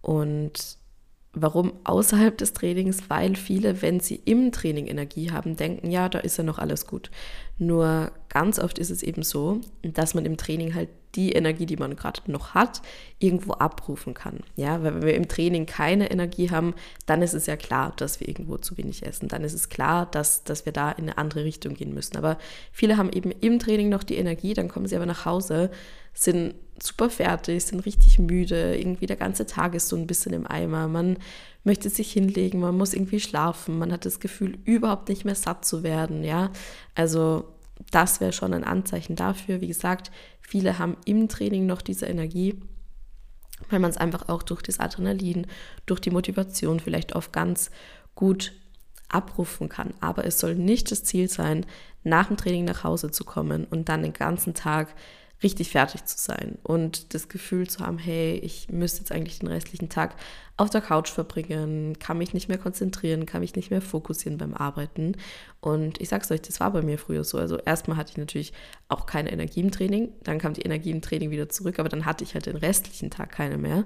Und 0.00 0.78
Warum 1.34 1.72
außerhalb 1.84 2.36
des 2.36 2.52
Trainings? 2.52 3.08
Weil 3.08 3.36
viele, 3.36 3.80
wenn 3.80 4.00
sie 4.00 4.16
im 4.16 4.52
Training 4.52 4.86
Energie 4.86 5.30
haben, 5.30 5.56
denken, 5.56 5.90
ja, 5.90 6.10
da 6.10 6.18
ist 6.18 6.36
ja 6.36 6.44
noch 6.44 6.58
alles 6.58 6.86
gut. 6.86 7.10
Nur 7.62 8.10
ganz 8.28 8.58
oft 8.58 8.78
ist 8.80 8.90
es 8.90 9.04
eben 9.04 9.22
so, 9.22 9.60
dass 9.82 10.14
man 10.14 10.26
im 10.26 10.36
Training 10.36 10.74
halt 10.74 10.88
die 11.14 11.30
Energie, 11.30 11.66
die 11.66 11.76
man 11.76 11.94
gerade 11.94 12.20
noch 12.30 12.54
hat, 12.54 12.82
irgendwo 13.20 13.52
abrufen 13.52 14.14
kann. 14.14 14.40
Ja, 14.56 14.82
weil 14.82 14.94
wenn 14.94 15.02
wir 15.02 15.14
im 15.14 15.28
Training 15.28 15.66
keine 15.66 16.10
Energie 16.10 16.50
haben, 16.50 16.74
dann 17.06 17.22
ist 17.22 17.34
es 17.34 17.46
ja 17.46 17.54
klar, 17.54 17.92
dass 17.96 18.18
wir 18.18 18.26
irgendwo 18.26 18.56
zu 18.56 18.76
wenig 18.78 19.06
essen. 19.06 19.28
Dann 19.28 19.44
ist 19.44 19.52
es 19.52 19.68
klar, 19.68 20.06
dass, 20.06 20.42
dass 20.42 20.66
wir 20.66 20.72
da 20.72 20.90
in 20.90 21.04
eine 21.04 21.18
andere 21.18 21.44
Richtung 21.44 21.74
gehen 21.74 21.94
müssen. 21.94 22.16
Aber 22.16 22.36
viele 22.72 22.96
haben 22.96 23.12
eben 23.12 23.30
im 23.30 23.60
Training 23.60 23.90
noch 23.90 24.02
die 24.02 24.16
Energie, 24.16 24.54
dann 24.54 24.68
kommen 24.68 24.86
sie 24.86 24.96
aber 24.96 25.06
nach 25.06 25.24
Hause, 25.24 25.70
sind 26.14 26.54
super 26.82 27.10
fertig, 27.10 27.64
sind 27.64 27.86
richtig 27.86 28.18
müde, 28.18 28.76
irgendwie 28.76 29.06
der 29.06 29.16
ganze 29.16 29.46
Tag 29.46 29.74
ist 29.74 29.88
so 29.88 29.96
ein 29.96 30.06
bisschen 30.06 30.32
im 30.32 30.46
Eimer. 30.46 30.88
Man 30.88 31.18
möchte 31.64 31.90
sich 31.90 32.12
hinlegen, 32.12 32.60
man 32.60 32.76
muss 32.76 32.94
irgendwie 32.94 33.20
schlafen, 33.20 33.78
man 33.78 33.92
hat 33.92 34.04
das 34.04 34.18
Gefühl, 34.18 34.58
überhaupt 34.64 35.08
nicht 35.08 35.24
mehr 35.24 35.34
satt 35.34 35.64
zu 35.64 35.82
werden, 35.82 36.24
ja. 36.24 36.50
Also 36.94 37.44
das 37.90 38.20
wäre 38.20 38.32
schon 38.32 38.54
ein 38.54 38.64
Anzeichen 38.64 39.16
dafür. 39.16 39.60
Wie 39.60 39.68
gesagt, 39.68 40.10
viele 40.40 40.78
haben 40.78 40.96
im 41.04 41.28
Training 41.28 41.66
noch 41.66 41.82
diese 41.82 42.06
Energie, 42.06 42.60
weil 43.70 43.80
man 43.80 43.90
es 43.90 43.96
einfach 43.96 44.28
auch 44.28 44.42
durch 44.42 44.62
das 44.62 44.80
Adrenalin, 44.80 45.46
durch 45.86 46.00
die 46.00 46.10
Motivation 46.10 46.80
vielleicht 46.80 47.14
oft 47.14 47.32
ganz 47.32 47.70
gut 48.14 48.52
abrufen 49.08 49.68
kann. 49.68 49.94
Aber 50.00 50.24
es 50.24 50.38
soll 50.38 50.54
nicht 50.54 50.90
das 50.90 51.04
Ziel 51.04 51.28
sein, 51.28 51.66
nach 52.04 52.28
dem 52.28 52.36
Training 52.36 52.64
nach 52.64 52.84
Hause 52.84 53.10
zu 53.10 53.24
kommen 53.24 53.64
und 53.64 53.88
dann 53.88 54.02
den 54.02 54.12
ganzen 54.12 54.54
Tag 54.54 54.94
richtig 55.42 55.70
fertig 55.70 56.04
zu 56.04 56.16
sein 56.18 56.58
und 56.62 57.14
das 57.14 57.28
Gefühl 57.28 57.68
zu 57.68 57.84
haben, 57.84 57.98
hey, 57.98 58.34
ich 58.34 58.68
müsste 58.70 59.00
jetzt 59.00 59.12
eigentlich 59.12 59.40
den 59.40 59.48
restlichen 59.48 59.88
Tag 59.88 60.14
auf 60.56 60.70
der 60.70 60.80
Couch 60.80 61.10
verbringen, 61.10 61.98
kann 61.98 62.18
mich 62.18 62.34
nicht 62.34 62.48
mehr 62.48 62.58
konzentrieren, 62.58 63.26
kann 63.26 63.40
mich 63.40 63.56
nicht 63.56 63.70
mehr 63.70 63.80
fokussieren 63.80 64.38
beim 64.38 64.54
Arbeiten. 64.54 65.16
Und 65.60 66.00
ich 66.00 66.08
sag's 66.08 66.30
euch, 66.30 66.42
das 66.42 66.60
war 66.60 66.72
bei 66.72 66.82
mir 66.82 66.98
früher 66.98 67.24
so. 67.24 67.38
Also 67.38 67.58
erstmal 67.58 67.96
hatte 67.96 68.12
ich 68.12 68.18
natürlich 68.18 68.52
auch 68.88 69.06
keine 69.06 69.32
Energie 69.32 69.60
im 69.60 69.70
Training, 69.70 70.10
dann 70.22 70.38
kam 70.38 70.54
die 70.54 70.62
Energie 70.62 70.90
im 70.90 71.02
Training 71.02 71.30
wieder 71.30 71.48
zurück, 71.48 71.78
aber 71.78 71.88
dann 71.88 72.04
hatte 72.04 72.24
ich 72.24 72.34
halt 72.34 72.46
den 72.46 72.56
restlichen 72.56 73.10
Tag 73.10 73.32
keine 73.32 73.58
mehr. 73.58 73.84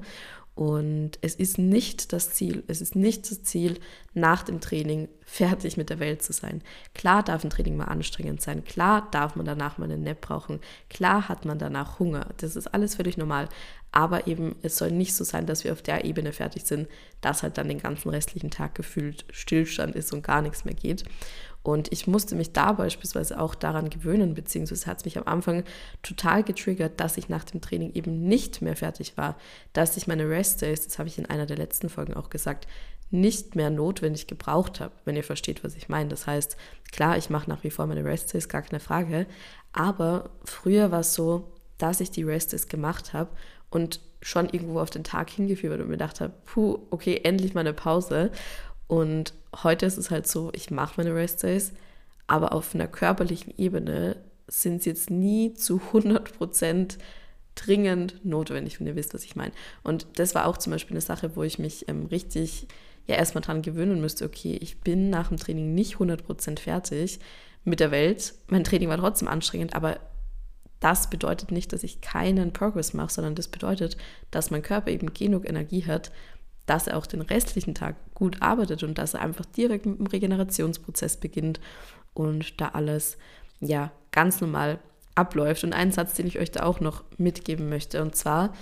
Und 0.56 1.18
es 1.20 1.34
ist 1.34 1.58
nicht 1.58 2.14
das 2.14 2.30
Ziel, 2.30 2.64
es 2.66 2.80
ist 2.80 2.96
nicht 2.96 3.30
das 3.30 3.42
Ziel, 3.42 3.78
nach 4.14 4.42
dem 4.42 4.58
Training 4.58 5.10
fertig 5.22 5.76
mit 5.76 5.90
der 5.90 6.00
Welt 6.00 6.22
zu 6.22 6.32
sein. 6.32 6.62
Klar 6.94 7.22
darf 7.22 7.44
ein 7.44 7.50
Training 7.50 7.76
mal 7.76 7.84
anstrengend 7.84 8.40
sein, 8.40 8.64
klar 8.64 9.06
darf 9.10 9.36
man 9.36 9.44
danach 9.44 9.76
mal 9.76 9.84
einen 9.84 10.02
Nap 10.02 10.22
brauchen, 10.22 10.60
klar 10.88 11.28
hat 11.28 11.44
man 11.44 11.58
danach 11.58 11.98
Hunger, 11.98 12.28
das 12.38 12.56
ist 12.56 12.68
alles 12.68 12.94
völlig 12.94 13.18
normal. 13.18 13.50
Aber 13.92 14.26
eben, 14.26 14.56
es 14.62 14.78
soll 14.78 14.92
nicht 14.92 15.14
so 15.14 15.24
sein, 15.24 15.44
dass 15.44 15.62
wir 15.62 15.72
auf 15.72 15.82
der 15.82 16.06
Ebene 16.06 16.32
fertig 16.32 16.64
sind, 16.64 16.88
dass 17.20 17.42
halt 17.42 17.58
dann 17.58 17.68
den 17.68 17.78
ganzen 17.78 18.08
restlichen 18.08 18.50
Tag 18.50 18.74
gefühlt 18.74 19.26
Stillstand 19.30 19.94
ist 19.94 20.14
und 20.14 20.22
gar 20.22 20.40
nichts 20.40 20.64
mehr 20.64 20.74
geht. 20.74 21.04
Und 21.66 21.92
ich 21.92 22.06
musste 22.06 22.36
mich 22.36 22.52
da 22.52 22.70
beispielsweise 22.70 23.40
auch 23.40 23.56
daran 23.56 23.90
gewöhnen, 23.90 24.34
beziehungsweise 24.34 24.86
hat 24.86 24.98
es 24.98 25.04
mich 25.04 25.18
am 25.18 25.26
Anfang 25.26 25.64
total 26.00 26.44
getriggert, 26.44 27.00
dass 27.00 27.16
ich 27.16 27.28
nach 27.28 27.42
dem 27.42 27.60
Training 27.60 27.92
eben 27.94 28.22
nicht 28.22 28.62
mehr 28.62 28.76
fertig 28.76 29.16
war, 29.16 29.36
dass 29.72 29.96
ich 29.96 30.06
meine 30.06 30.28
Rest 30.28 30.62
Days, 30.62 30.86
das 30.86 31.00
habe 31.00 31.08
ich 31.08 31.18
in 31.18 31.26
einer 31.26 31.44
der 31.44 31.56
letzten 31.56 31.88
Folgen 31.88 32.14
auch 32.14 32.30
gesagt, 32.30 32.68
nicht 33.10 33.56
mehr 33.56 33.70
notwendig 33.70 34.28
gebraucht 34.28 34.78
habe, 34.78 34.92
wenn 35.04 35.16
ihr 35.16 35.24
versteht, 35.24 35.64
was 35.64 35.74
ich 35.74 35.88
meine. 35.88 36.08
Das 36.08 36.28
heißt, 36.28 36.56
klar, 36.92 37.16
ich 37.18 37.30
mache 37.30 37.50
nach 37.50 37.64
wie 37.64 37.70
vor 37.70 37.88
meine 37.88 38.04
Rest 38.04 38.32
Days, 38.32 38.48
gar 38.48 38.62
keine 38.62 38.78
Frage, 38.78 39.26
aber 39.72 40.30
früher 40.44 40.92
war 40.92 41.00
es 41.00 41.14
so, 41.14 41.52
dass 41.78 41.98
ich 41.98 42.12
die 42.12 42.22
Rest 42.22 42.52
Days 42.52 42.68
gemacht 42.68 43.12
habe 43.12 43.30
und 43.70 43.98
schon 44.22 44.48
irgendwo 44.48 44.78
auf 44.78 44.90
den 44.90 45.02
Tag 45.02 45.30
hingeführt 45.30 45.80
und 45.80 45.86
mir 45.86 45.94
gedacht 45.94 46.20
habe, 46.20 46.32
puh, 46.44 46.78
okay, 46.90 47.22
endlich 47.24 47.54
mal 47.54 47.62
eine 47.62 47.72
Pause. 47.72 48.30
Und 48.88 49.34
heute 49.62 49.86
ist 49.86 49.98
es 49.98 50.10
halt 50.10 50.26
so, 50.26 50.50
ich 50.54 50.70
mache 50.70 50.94
meine 50.96 51.14
Rest 51.14 51.42
Days, 51.42 51.72
aber 52.26 52.52
auf 52.52 52.74
einer 52.74 52.88
körperlichen 52.88 53.54
Ebene 53.56 54.16
sind 54.48 54.82
sie 54.82 54.90
jetzt 54.90 55.10
nie 55.10 55.54
zu 55.54 55.80
100 55.88 56.36
Prozent 56.36 56.98
dringend 57.54 58.24
notwendig, 58.24 58.78
wenn 58.78 58.86
ihr 58.86 58.96
wisst, 58.96 59.14
was 59.14 59.24
ich 59.24 59.34
meine. 59.34 59.52
Und 59.82 60.06
das 60.16 60.34
war 60.34 60.46
auch 60.46 60.58
zum 60.58 60.72
Beispiel 60.72 60.94
eine 60.94 61.00
Sache, 61.00 61.36
wo 61.36 61.42
ich 61.42 61.58
mich 61.58 61.88
ähm, 61.88 62.06
richtig 62.06 62.68
ja 63.06 63.16
erstmal 63.16 63.42
dran 63.42 63.62
gewöhnen 63.62 64.00
müsste, 64.00 64.24
okay, 64.24 64.58
ich 64.60 64.80
bin 64.80 65.10
nach 65.10 65.28
dem 65.28 65.36
Training 65.36 65.74
nicht 65.74 65.94
100 65.94 66.24
Prozent 66.24 66.60
fertig 66.60 67.20
mit 67.64 67.80
der 67.80 67.90
Welt. 67.90 68.34
Mein 68.48 68.64
Training 68.64 68.88
war 68.88 68.98
trotzdem 68.98 69.28
anstrengend, 69.28 69.74
aber 69.74 69.98
das 70.80 71.08
bedeutet 71.08 71.50
nicht, 71.50 71.72
dass 71.72 71.84
ich 71.84 72.00
keinen 72.00 72.52
Progress 72.52 72.92
mache, 72.92 73.12
sondern 73.12 73.34
das 73.34 73.48
bedeutet, 73.48 73.96
dass 74.30 74.50
mein 74.50 74.62
Körper 74.62 74.90
eben 74.90 75.14
genug 75.14 75.48
Energie 75.48 75.86
hat, 75.86 76.12
dass 76.66 76.88
er 76.88 76.96
auch 76.96 77.06
den 77.06 77.22
restlichen 77.22 77.74
Tag 77.74 77.96
gut 78.14 78.42
arbeitet 78.42 78.82
und 78.82 78.98
dass 78.98 79.14
er 79.14 79.22
einfach 79.22 79.46
direkt 79.46 79.86
mit 79.86 79.98
dem 79.98 80.06
Regenerationsprozess 80.06 81.18
beginnt 81.18 81.60
und 82.12 82.60
da 82.60 82.68
alles 82.68 83.16
ja 83.60 83.92
ganz 84.10 84.40
normal 84.40 84.78
abläuft. 85.14 85.64
Und 85.64 85.72
einen 85.72 85.92
Satz, 85.92 86.14
den 86.14 86.26
ich 86.26 86.38
euch 86.38 86.50
da 86.50 86.64
auch 86.64 86.80
noch 86.80 87.04
mitgeben 87.18 87.68
möchte, 87.68 88.02
und 88.02 88.16
zwar, 88.16 88.52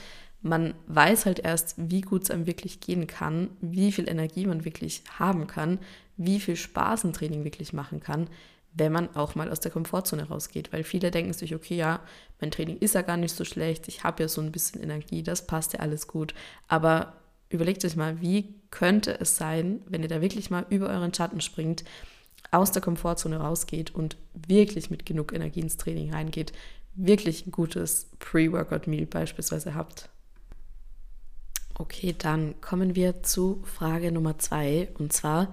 man 0.42 0.75
weiß 0.87 1.26
halt 1.26 1.38
erst, 1.40 1.75
wie 1.78 2.02
gut 2.02 2.25
es 2.25 2.30
einem 2.30 2.46
wirklich 2.46 2.80
gehen 2.80 3.06
kann, 3.06 3.50
wie 3.61 3.92
viel 3.92 4.08
Energie 4.08 4.46
man 4.46 4.64
wirklich 4.64 5.02
haben 5.18 5.46
kann, 5.46 5.78
wie 6.16 6.40
viel 6.40 6.56
Spaß 6.56 7.04
ein 7.04 7.12
Training 7.12 7.44
wirklich 7.44 7.73
machen 7.73 8.00
kann, 8.00 8.28
wenn 8.75 8.92
man 8.92 9.14
auch 9.16 9.34
mal 9.34 9.50
aus 9.50 9.61
der 9.61 9.70
Komfortzone 9.70 10.28
rausgeht. 10.28 10.73
Weil 10.73 10.84
viele 10.84 11.11
denken 11.11 11.32
sich, 11.32 11.54
okay, 11.54 11.76
ja, 11.76 12.00
mein 12.40 12.50
Training 12.50 12.78
ist 12.78 12.94
ja 12.94 13.02
gar 13.02 13.16
nicht 13.16 13.34
so 13.34 13.44
schlecht, 13.44 13.88
ich 13.88 14.04
habe 14.04 14.25
ja 14.25 14.28
so 14.28 14.40
ein 14.40 14.52
bisschen 14.52 14.82
Energie, 14.82 15.23
das 15.23 15.46
passt 15.46 15.73
ja 15.73 15.80
alles 15.80 16.08
gut. 16.08 16.34
Aber 16.68 17.14
überlegt 17.48 17.84
euch 17.84 17.96
mal, 17.96 18.20
wie 18.20 18.54
könnte 18.70 19.18
es 19.20 19.36
sein, 19.36 19.80
wenn 19.86 20.02
ihr 20.02 20.08
da 20.08 20.20
wirklich 20.20 20.50
mal 20.50 20.66
über 20.70 20.88
euren 20.88 21.14
Schatten 21.14 21.40
springt, 21.40 21.84
aus 22.50 22.72
der 22.72 22.82
Komfortzone 22.82 23.38
rausgeht 23.38 23.94
und 23.94 24.16
wirklich 24.34 24.90
mit 24.90 25.06
genug 25.06 25.32
Energie 25.32 25.60
ins 25.60 25.76
Training 25.76 26.12
reingeht, 26.12 26.52
wirklich 26.94 27.46
ein 27.46 27.50
gutes 27.52 28.10
Pre-Workout-Meal 28.18 29.06
beispielsweise 29.06 29.74
habt. 29.74 30.08
Okay, 31.76 32.14
dann 32.16 32.60
kommen 32.60 32.94
wir 32.94 33.22
zu 33.24 33.62
Frage 33.64 34.12
Nummer 34.12 34.38
zwei. 34.38 34.88
Und 34.98 35.12
zwar, 35.12 35.52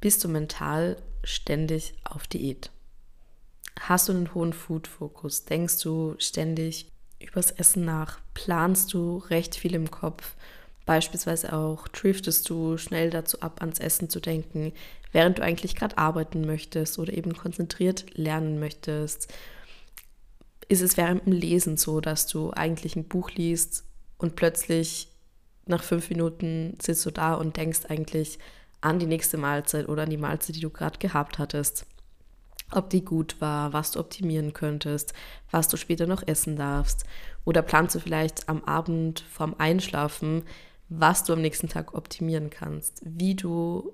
bist 0.00 0.22
du 0.22 0.28
mental 0.28 0.96
ständig 1.24 1.94
auf 2.04 2.28
Diät? 2.28 2.70
Hast 3.80 4.08
du 4.08 4.12
einen 4.12 4.34
hohen 4.34 4.52
Food-Fokus? 4.52 5.44
Denkst 5.44 5.80
du 5.80 6.14
ständig 6.18 6.92
übers 7.18 7.50
Essen 7.50 7.84
nach? 7.84 8.20
Planst 8.34 8.92
du 8.92 9.18
recht 9.18 9.56
viel 9.56 9.74
im 9.74 9.90
Kopf? 9.90 10.36
Beispielsweise 10.88 11.52
auch 11.52 11.86
driftest 11.88 12.48
du 12.48 12.78
schnell 12.78 13.10
dazu 13.10 13.42
ab, 13.42 13.60
ans 13.60 13.78
Essen 13.78 14.08
zu 14.08 14.20
denken, 14.20 14.72
während 15.12 15.36
du 15.36 15.42
eigentlich 15.42 15.76
gerade 15.76 15.98
arbeiten 15.98 16.46
möchtest 16.46 16.98
oder 16.98 17.12
eben 17.12 17.36
konzentriert 17.36 18.06
lernen 18.16 18.58
möchtest? 18.58 19.30
Ist 20.66 20.80
es 20.80 20.96
während 20.96 21.26
dem 21.26 21.34
Lesen 21.34 21.76
so, 21.76 22.00
dass 22.00 22.26
du 22.26 22.52
eigentlich 22.52 22.96
ein 22.96 23.04
Buch 23.04 23.30
liest 23.32 23.84
und 24.16 24.34
plötzlich 24.34 25.08
nach 25.66 25.82
fünf 25.82 26.08
Minuten 26.08 26.78
sitzt 26.80 27.04
du 27.04 27.10
da 27.10 27.34
und 27.34 27.58
denkst 27.58 27.80
eigentlich 27.90 28.38
an 28.80 28.98
die 28.98 29.04
nächste 29.04 29.36
Mahlzeit 29.36 29.90
oder 29.90 30.04
an 30.04 30.10
die 30.10 30.16
Mahlzeit, 30.16 30.56
die 30.56 30.60
du 30.60 30.70
gerade 30.70 30.98
gehabt 30.98 31.38
hattest. 31.38 31.84
Ob 32.70 32.88
die 32.88 33.04
gut 33.04 33.42
war, 33.42 33.74
was 33.74 33.90
du 33.90 34.00
optimieren 34.00 34.54
könntest, 34.54 35.12
was 35.50 35.68
du 35.68 35.76
später 35.76 36.06
noch 36.06 36.26
essen 36.26 36.56
darfst. 36.56 37.04
Oder 37.44 37.60
planst 37.60 37.94
du 37.94 38.00
vielleicht 38.00 38.48
am 38.48 38.64
Abend 38.64 39.22
vorm 39.30 39.54
Einschlafen, 39.58 40.44
was 40.88 41.24
du 41.24 41.32
am 41.32 41.42
nächsten 41.42 41.68
Tag 41.68 41.94
optimieren 41.94 42.50
kannst, 42.50 43.02
wie 43.04 43.34
du 43.34 43.92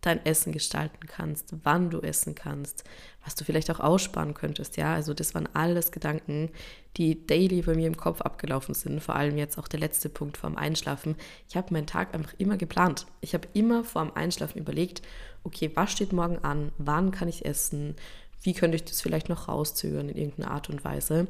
dein 0.00 0.24
Essen 0.24 0.52
gestalten 0.52 1.06
kannst, 1.06 1.54
wann 1.64 1.90
du 1.90 2.00
essen 2.00 2.34
kannst, 2.34 2.84
was 3.24 3.34
du 3.34 3.44
vielleicht 3.44 3.70
auch 3.70 3.80
aussparen 3.80 4.34
könntest. 4.34 4.76
Ja, 4.76 4.94
also 4.94 5.12
das 5.12 5.34
waren 5.34 5.48
alles 5.54 5.90
Gedanken, 5.90 6.50
die 6.96 7.26
daily 7.26 7.62
bei 7.62 7.74
mir 7.74 7.88
im 7.88 7.96
Kopf 7.96 8.20
abgelaufen 8.20 8.74
sind. 8.74 9.02
Vor 9.02 9.16
allem 9.16 9.36
jetzt 9.36 9.58
auch 9.58 9.68
der 9.68 9.80
letzte 9.80 10.08
Punkt 10.08 10.36
vorm 10.36 10.56
Einschlafen. 10.56 11.16
Ich 11.48 11.56
habe 11.56 11.72
meinen 11.72 11.86
Tag 11.86 12.14
einfach 12.14 12.34
immer 12.38 12.56
geplant. 12.56 13.06
Ich 13.20 13.34
habe 13.34 13.48
immer 13.54 13.82
vorm 13.82 14.12
Einschlafen 14.14 14.58
überlegt, 14.58 15.02
okay, 15.42 15.70
was 15.74 15.90
steht 15.90 16.12
morgen 16.12 16.38
an? 16.38 16.70
Wann 16.78 17.10
kann 17.10 17.28
ich 17.28 17.44
essen? 17.44 17.96
Wie 18.40 18.54
könnte 18.54 18.76
ich 18.76 18.84
das 18.84 19.00
vielleicht 19.00 19.28
noch 19.28 19.48
rauszögern 19.48 20.08
in 20.08 20.16
irgendeiner 20.16 20.52
Art 20.52 20.70
und 20.70 20.84
Weise? 20.84 21.26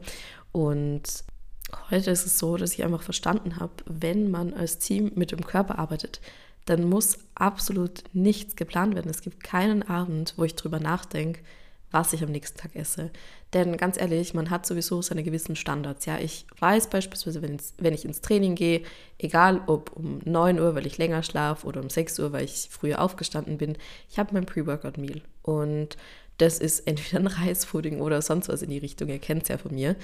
Und 0.52 1.24
heute 1.90 2.10
ist 2.10 2.26
es 2.26 2.38
so, 2.38 2.56
dass 2.56 2.74
ich 2.74 2.84
einfach 2.84 3.02
verstanden 3.02 3.56
habe, 3.56 3.72
wenn 3.86 4.30
man 4.30 4.54
als 4.54 4.78
Team 4.78 5.12
mit 5.14 5.32
dem 5.32 5.44
Körper 5.44 5.78
arbeitet, 5.78 6.20
dann 6.64 6.88
muss 6.88 7.18
absolut 7.34 8.04
nichts 8.12 8.56
geplant 8.56 8.94
werden. 8.94 9.10
Es 9.10 9.22
gibt 9.22 9.42
keinen 9.42 9.82
Abend, 9.82 10.34
wo 10.36 10.44
ich 10.44 10.54
drüber 10.54 10.80
nachdenke, 10.80 11.40
was 11.90 12.12
ich 12.12 12.22
am 12.22 12.30
nächsten 12.30 12.58
Tag 12.58 12.76
esse. 12.76 13.10
Denn 13.54 13.78
ganz 13.78 13.98
ehrlich, 13.98 14.34
man 14.34 14.50
hat 14.50 14.66
sowieso 14.66 15.00
seine 15.00 15.22
gewissen 15.22 15.56
Standards. 15.56 16.04
Ja, 16.04 16.18
ich 16.18 16.46
weiß 16.58 16.90
beispielsweise, 16.90 17.40
wenn, 17.40 17.94
ich 17.94 18.04
ins 18.04 18.20
Training 18.20 18.54
gehe, 18.54 18.82
egal 19.18 19.62
ob 19.66 19.96
um 19.96 20.20
9 20.24 20.60
Uhr, 20.60 20.74
weil 20.74 20.86
ich 20.86 20.98
länger 20.98 21.22
schlafe, 21.22 21.66
oder 21.66 21.80
um 21.80 21.88
6 21.88 22.18
Uhr, 22.18 22.32
weil 22.32 22.44
ich 22.44 22.68
früher 22.70 23.00
aufgestanden 23.00 23.56
bin, 23.56 23.78
ich 24.10 24.18
habe 24.18 24.34
mein 24.34 24.44
Pre-Workout-Meal. 24.44 25.22
Und 25.42 25.96
das 26.36 26.58
ist 26.58 26.80
entweder 26.80 27.20
ein 27.20 27.26
Reispudding 27.46 28.00
oder 28.00 28.20
sonst 28.20 28.48
was 28.48 28.60
in 28.60 28.70
die 28.70 28.78
Richtung. 28.78 29.08
Ihr 29.08 29.18
kennt 29.18 29.44
es 29.44 29.48
ja 29.48 29.56
von 29.56 29.74
mir. 29.74 29.96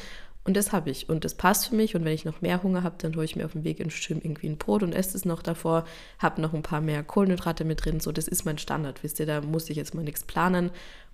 Und 0.46 0.56
das 0.56 0.72
habe 0.72 0.90
ich. 0.90 1.08
Und 1.08 1.24
das 1.24 1.34
passt 1.34 1.68
für 1.68 1.74
mich. 1.74 1.96
Und 1.96 2.04
wenn 2.04 2.12
ich 2.12 2.26
noch 2.26 2.42
mehr 2.42 2.62
Hunger 2.62 2.82
habe, 2.82 2.96
dann 2.98 3.16
hole 3.16 3.24
ich 3.24 3.34
mir 3.34 3.46
auf 3.46 3.52
dem 3.52 3.64
Weg 3.64 3.80
ins 3.80 3.94
Gym 4.06 4.20
irgendwie 4.22 4.48
ein 4.48 4.58
Brot 4.58 4.82
und 4.82 4.92
esse 4.92 5.16
es 5.16 5.24
noch 5.24 5.42
davor. 5.42 5.84
Habe 6.18 6.42
noch 6.42 6.52
ein 6.52 6.62
paar 6.62 6.82
mehr 6.82 7.02
Kohlenhydrate 7.02 7.64
mit 7.64 7.84
drin. 7.84 8.00
So, 8.00 8.12
das 8.12 8.28
ist 8.28 8.44
mein 8.44 8.58
Standard. 8.58 9.02
Wisst 9.02 9.18
ihr, 9.20 9.26
da 9.26 9.40
muss 9.40 9.70
ich 9.70 9.76
jetzt 9.76 9.94
mal 9.94 10.04
nichts 10.04 10.22
planen 10.24 10.70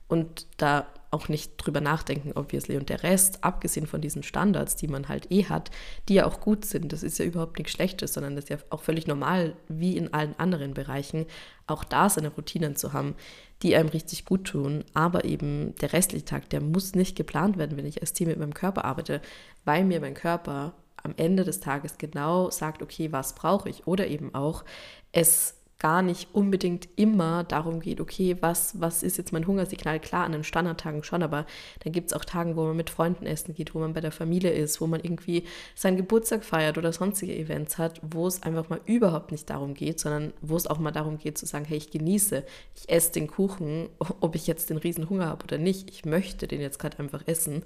und 0.08 0.46
da 0.56 0.87
auch 1.10 1.28
nicht 1.28 1.56
drüber 1.56 1.80
nachdenken, 1.80 2.32
obviously. 2.34 2.76
Und 2.76 2.88
der 2.88 3.02
Rest, 3.02 3.42
abgesehen 3.42 3.86
von 3.86 4.00
diesen 4.00 4.22
Standards, 4.22 4.76
die 4.76 4.86
man 4.86 5.08
halt 5.08 5.30
eh 5.30 5.44
hat, 5.46 5.70
die 6.08 6.14
ja 6.14 6.26
auch 6.26 6.40
gut 6.40 6.64
sind, 6.64 6.92
das 6.92 7.02
ist 7.02 7.18
ja 7.18 7.24
überhaupt 7.24 7.58
nichts 7.58 7.72
Schlechtes, 7.72 8.14
sondern 8.14 8.36
das 8.36 8.44
ist 8.44 8.50
ja 8.50 8.58
auch 8.70 8.80
völlig 8.80 9.06
normal, 9.06 9.56
wie 9.68 9.96
in 9.96 10.12
allen 10.14 10.38
anderen 10.38 10.72
Bereichen, 10.74 11.26
auch 11.66 11.82
da 11.82 12.08
seine 12.08 12.28
Routinen 12.28 12.76
zu 12.76 12.92
haben, 12.92 13.16
die 13.62 13.74
einem 13.74 13.88
richtig 13.88 14.24
gut 14.24 14.44
tun. 14.44 14.84
Aber 14.94 15.24
eben 15.24 15.74
der 15.76 15.92
restliche 15.92 16.24
Tag, 16.24 16.48
der 16.50 16.60
muss 16.60 16.94
nicht 16.94 17.16
geplant 17.16 17.58
werden, 17.58 17.76
wenn 17.76 17.86
ich 17.86 18.00
als 18.00 18.12
Team 18.12 18.28
mit 18.28 18.38
meinem 18.38 18.54
Körper 18.54 18.84
arbeite, 18.84 19.20
weil 19.64 19.84
mir 19.84 20.00
mein 20.00 20.14
Körper 20.14 20.74
am 21.02 21.14
Ende 21.16 21.44
des 21.44 21.60
Tages 21.60 21.98
genau 21.98 22.50
sagt, 22.50 22.82
okay, 22.82 23.10
was 23.10 23.34
brauche 23.34 23.68
ich? 23.68 23.86
Oder 23.86 24.06
eben 24.06 24.34
auch, 24.34 24.64
es 25.12 25.59
gar 25.80 26.02
nicht 26.02 26.28
unbedingt 26.34 26.88
immer 26.96 27.42
darum 27.42 27.80
geht, 27.80 28.00
okay, 28.00 28.37
was, 28.40 28.80
was 28.80 29.02
ist 29.02 29.16
jetzt 29.16 29.32
mein 29.32 29.46
Hungersignal? 29.46 29.99
Klar, 29.99 30.26
an 30.26 30.32
den 30.32 30.44
Standardtagen 30.44 31.02
schon, 31.02 31.22
aber 31.22 31.46
dann 31.82 31.92
gibt 31.92 32.10
es 32.10 32.16
auch 32.16 32.25
Tagen, 32.25 32.54
wo 32.54 32.64
man 32.64 32.76
mit 32.76 32.90
Freunden 32.90 33.25
essen 33.26 33.54
geht, 33.54 33.75
wo 33.75 33.78
man 33.78 33.94
bei 33.94 34.02
der 34.02 34.12
Familie 34.12 34.52
ist, 34.52 34.80
wo 34.82 34.87
man 34.87 35.00
irgendwie 35.00 35.44
seinen 35.75 35.96
Geburtstag 35.96 36.44
feiert 36.44 36.76
oder 36.76 36.92
sonstige 36.92 37.34
Events 37.34 37.78
hat, 37.78 37.99
wo 38.02 38.26
es 38.26 38.42
einfach 38.42 38.68
mal 38.68 38.80
überhaupt 38.84 39.32
nicht 39.32 39.49
darum 39.49 39.72
geht, 39.72 39.99
sondern 39.99 40.34
wo 40.42 40.54
es 40.54 40.66
auch 40.66 40.78
mal 40.78 40.92
darum 40.92 41.16
geht 41.16 41.38
zu 41.38 41.46
sagen, 41.46 41.64
hey, 41.64 41.78
ich 41.78 41.90
genieße, 41.90 42.44
ich 42.76 42.88
esse 42.90 43.12
den 43.12 43.26
Kuchen, 43.26 43.88
ob 44.20 44.34
ich 44.34 44.46
jetzt 44.46 44.68
den 44.68 44.76
riesen 44.76 45.08
Hunger 45.08 45.26
habe 45.26 45.44
oder 45.44 45.56
nicht, 45.56 45.88
ich 45.90 46.04
möchte 46.04 46.46
den 46.46 46.60
jetzt 46.60 46.78
gerade 46.78 46.99
einfach 46.99 47.22
essen. 47.26 47.62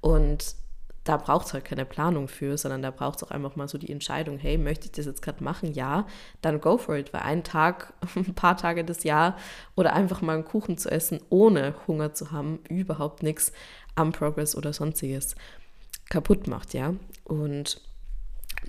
Und 0.00 0.56
da 1.04 1.16
braucht 1.16 1.46
es 1.46 1.52
halt 1.52 1.64
keine 1.64 1.84
Planung 1.84 2.28
für, 2.28 2.56
sondern 2.56 2.82
da 2.82 2.90
braucht 2.90 3.16
es 3.16 3.24
auch 3.24 3.32
einfach 3.32 3.56
mal 3.56 3.66
so 3.68 3.76
die 3.76 3.90
Entscheidung, 3.90 4.38
hey, 4.38 4.56
möchte 4.56 4.86
ich 4.86 4.92
das 4.92 5.06
jetzt 5.06 5.22
gerade 5.22 5.42
machen? 5.42 5.72
Ja, 5.72 6.06
dann 6.42 6.60
go 6.60 6.78
for 6.78 6.96
it, 6.96 7.12
weil 7.12 7.22
ein 7.22 7.42
Tag, 7.42 7.92
ein 8.14 8.34
paar 8.34 8.56
Tage 8.56 8.84
des 8.84 9.02
Jahr 9.02 9.36
oder 9.74 9.94
einfach 9.94 10.20
mal 10.20 10.34
einen 10.34 10.44
Kuchen 10.44 10.78
zu 10.78 10.90
essen, 10.90 11.20
ohne 11.28 11.74
Hunger 11.88 12.14
zu 12.14 12.30
haben, 12.30 12.60
überhaupt 12.68 13.22
nichts 13.22 13.52
am 13.94 14.12
Progress 14.12 14.54
oder 14.56 14.72
sonstiges 14.72 15.34
kaputt 16.08 16.46
macht, 16.46 16.72
ja. 16.72 16.94
Und 17.24 17.80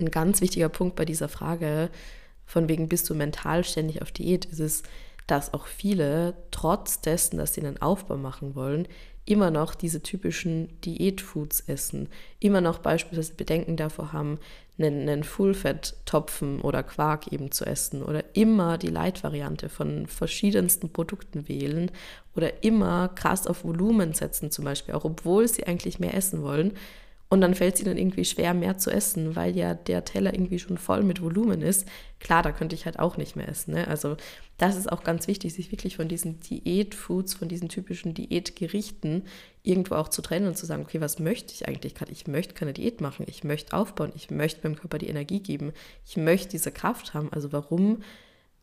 ein 0.00 0.10
ganz 0.10 0.40
wichtiger 0.40 0.68
Punkt 0.68 0.96
bei 0.96 1.04
dieser 1.04 1.28
Frage, 1.28 1.90
von 2.46 2.68
wegen 2.68 2.88
bist 2.88 3.08
du 3.08 3.14
mental 3.14 3.64
ständig 3.64 4.02
auf 4.02 4.10
Diät, 4.10 4.44
ist 4.44 4.60
es, 4.60 4.82
dass 5.26 5.54
auch 5.54 5.66
viele, 5.66 6.34
trotz 6.50 7.00
dessen, 7.00 7.38
dass 7.38 7.54
sie 7.54 7.62
einen 7.62 7.80
Aufbau 7.80 8.16
machen 8.16 8.54
wollen, 8.54 8.86
immer 9.26 9.50
noch 9.50 9.74
diese 9.74 10.02
typischen 10.02 10.80
Diätfoods 10.82 11.60
essen, 11.66 12.08
immer 12.40 12.60
noch 12.60 12.78
beispielsweise 12.78 13.34
Bedenken 13.34 13.76
davor 13.76 14.12
haben, 14.12 14.38
einen, 14.78 15.08
einen 15.08 15.24
Fullfett-Topfen 15.24 16.60
oder 16.60 16.82
Quark 16.82 17.32
eben 17.32 17.52
zu 17.52 17.64
essen 17.64 18.02
oder 18.02 18.24
immer 18.34 18.76
die 18.76 18.88
Light-Variante 18.88 19.68
von 19.68 20.06
verschiedensten 20.06 20.90
Produkten 20.90 21.48
wählen 21.48 21.90
oder 22.34 22.64
immer 22.64 23.08
krass 23.08 23.46
auf 23.46 23.64
Volumen 23.64 24.14
setzen 24.14 24.50
zum 24.50 24.64
Beispiel, 24.64 24.94
auch 24.94 25.04
obwohl 25.04 25.46
sie 25.48 25.66
eigentlich 25.66 26.00
mehr 26.00 26.14
essen 26.14 26.42
wollen, 26.42 26.72
und 27.34 27.40
dann 27.40 27.56
fällt 27.56 27.74
es 27.74 27.80
ihnen 27.82 27.98
irgendwie 27.98 28.24
schwer, 28.24 28.54
mehr 28.54 28.78
zu 28.78 28.92
essen, 28.92 29.34
weil 29.34 29.56
ja 29.56 29.74
der 29.74 30.04
Teller 30.04 30.32
irgendwie 30.32 30.60
schon 30.60 30.78
voll 30.78 31.02
mit 31.02 31.20
Volumen 31.20 31.62
ist. 31.62 31.84
Klar, 32.20 32.44
da 32.44 32.52
könnte 32.52 32.76
ich 32.76 32.86
halt 32.86 33.00
auch 33.00 33.16
nicht 33.16 33.34
mehr 33.34 33.48
essen. 33.48 33.74
Ne? 33.74 33.88
Also 33.88 34.16
das 34.56 34.76
ist 34.76 34.92
auch 34.92 35.02
ganz 35.02 35.26
wichtig, 35.26 35.52
sich 35.52 35.72
wirklich 35.72 35.96
von 35.96 36.06
diesen 36.06 36.38
Diätfoods, 36.38 37.34
von 37.34 37.48
diesen 37.48 37.68
typischen 37.68 38.14
Diätgerichten 38.14 39.24
irgendwo 39.64 39.96
auch 39.96 40.10
zu 40.10 40.22
trennen 40.22 40.46
und 40.46 40.56
zu 40.56 40.64
sagen, 40.64 40.84
okay, 40.84 41.00
was 41.00 41.18
möchte 41.18 41.52
ich 41.52 41.66
eigentlich 41.66 41.96
gerade? 41.96 42.12
Ich 42.12 42.28
möchte 42.28 42.54
keine 42.54 42.72
Diät 42.72 43.00
machen, 43.00 43.26
ich 43.28 43.42
möchte 43.42 43.76
aufbauen, 43.76 44.12
ich 44.14 44.30
möchte 44.30 44.60
meinem 44.62 44.78
Körper 44.78 44.98
die 44.98 45.08
Energie 45.08 45.40
geben, 45.40 45.72
ich 46.06 46.16
möchte 46.16 46.50
diese 46.50 46.70
Kraft 46.70 47.14
haben. 47.14 47.32
Also 47.32 47.50
warum 47.50 48.04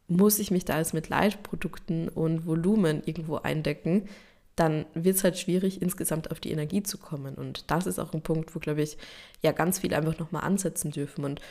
muss 0.07 0.39
ich 0.39 0.49
mich 0.49 0.63
da 0.63 0.77
jetzt 0.77 0.93
mit 0.93 1.09
Leitprodukten 1.09 2.07
und 2.07 2.45
Volumen 2.45 3.01
irgendwo 3.03 3.35
eindecken? 3.35 4.07
Dann 4.55 4.86
wird 4.93 5.15
es 5.15 5.24
halt 5.24 5.38
schwierig, 5.38 5.81
insgesamt 5.81 6.31
auf 6.31 6.39
die 6.39 6.51
Energie 6.51 6.84
zu 6.84 6.98
kommen. 6.98 7.36
Und 7.36 7.70
das 7.72 7.88
ist 7.88 8.00
auch 8.00 8.13
ein 8.13 8.22
Punkt, 8.22 8.53
wo, 8.55 8.60
glaube 8.60 8.81
ich, 8.81 8.98
ja 9.41 9.51
ganz 9.51 9.79
viele 9.79 9.98
einfach 9.98 10.20
nochmal 10.20 10.43
ansetzen 10.43 10.91
dürfen. 10.91 11.24
Und 11.24 11.41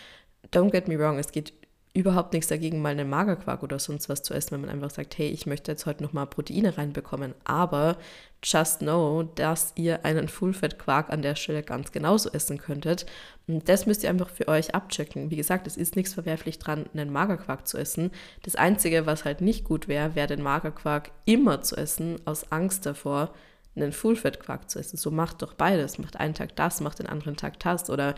don't 0.53 0.71
get 0.71 0.89
me 0.89 0.99
wrong, 0.99 1.19
es 1.19 1.33
geht 1.33 1.53
überhaupt 1.93 2.33
nichts 2.33 2.49
dagegen, 2.49 2.81
mal 2.81 2.91
einen 2.91 3.11
Magerquark 3.11 3.65
oder 3.65 3.81
sonst 3.81 4.09
was 4.09 4.23
zu 4.23 4.33
essen, 4.33 4.53
wenn 4.53 4.61
man 4.61 4.71
einfach 4.71 4.91
sagt, 4.91 5.19
hey, 5.19 5.29
ich 5.29 5.47
möchte 5.47 5.73
jetzt 5.73 5.87
heute 5.87 6.05
nochmal 6.05 6.27
Proteine 6.27 6.79
reinbekommen. 6.79 7.35
Aber 7.45 7.97
just 8.45 8.79
know, 8.79 9.25
dass 9.35 9.73
ihr 9.75 10.05
einen 10.05 10.29
Fullfett-Quark 10.29 11.11
an 11.11 11.23
der 11.23 11.35
Stelle 11.35 11.65
ganz 11.65 11.91
genauso 11.91 12.31
essen 12.31 12.59
könntet. 12.59 13.07
Und 13.49 13.69
das 13.69 13.87
müsst 13.87 14.05
ihr 14.05 14.11
einfach 14.11 14.31
für 14.31 14.47
euch 14.47 14.73
abchecken. 14.73 15.33
Wie 15.33 15.37
gesagt, 15.37 15.67
es 15.67 15.77
ist 15.77 15.97
nichts 15.97 16.15
verwerflich 16.15 16.61
dran, 16.61 16.87
einen 16.93 17.13
Magerquark 17.13 17.67
zu 17.67 17.77
essen. 17.77 18.13
Das 18.45 18.55
Einzige, 18.55 19.07
was 19.07 19.25
halt 19.25 19.41
nicht 19.41 19.65
gut 19.65 19.89
wäre, 19.89 20.15
wäre 20.15 20.29
den 20.29 20.43
Magerquark 20.43 21.11
immer 21.25 21.63
zu 21.63 21.77
essen, 21.77 22.21
aus 22.25 22.53
Angst 22.53 22.87
davor, 22.87 23.35
einen 23.75 23.93
Fullfett-Quark 23.93 24.71
zu 24.71 24.79
essen. 24.79 24.97
So 24.97 25.11
macht 25.11 25.43
doch 25.43 25.55
beides. 25.55 25.99
Macht 25.99 26.21
einen 26.21 26.35
Tag 26.35 26.55
das, 26.55 26.81
macht 26.81 27.01
den 27.01 27.09
anderen 27.09 27.37
Tag 27.37 27.59
das. 27.59 27.91
Oder 27.91 28.15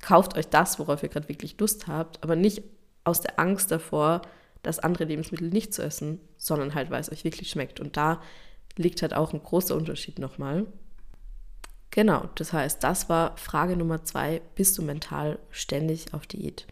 kauft 0.00 0.36
euch 0.36 0.48
das, 0.48 0.80
worauf 0.80 1.04
ihr 1.04 1.08
gerade 1.08 1.28
wirklich 1.28 1.58
Lust 1.60 1.86
habt, 1.86 2.22
aber 2.24 2.34
nicht 2.34 2.62
aus 3.04 3.20
der 3.20 3.38
Angst 3.38 3.70
davor, 3.70 4.22
das 4.62 4.78
andere 4.78 5.04
Lebensmittel 5.04 5.48
nicht 5.48 5.74
zu 5.74 5.82
essen, 5.82 6.20
sondern 6.38 6.74
halt, 6.74 6.90
weil 6.90 7.00
es 7.00 7.10
euch 7.10 7.24
wirklich 7.24 7.50
schmeckt. 7.50 7.80
Und 7.80 7.96
da 7.96 8.20
liegt 8.76 9.02
halt 9.02 9.14
auch 9.14 9.32
ein 9.32 9.42
großer 9.42 9.74
Unterschied 9.74 10.18
nochmal. 10.18 10.66
Genau, 11.90 12.30
das 12.36 12.52
heißt, 12.52 12.82
das 12.82 13.08
war 13.08 13.36
Frage 13.36 13.76
Nummer 13.76 14.04
zwei, 14.04 14.40
bist 14.54 14.78
du 14.78 14.82
mental 14.82 15.38
ständig 15.50 16.14
auf 16.14 16.26
Diät? 16.26 16.66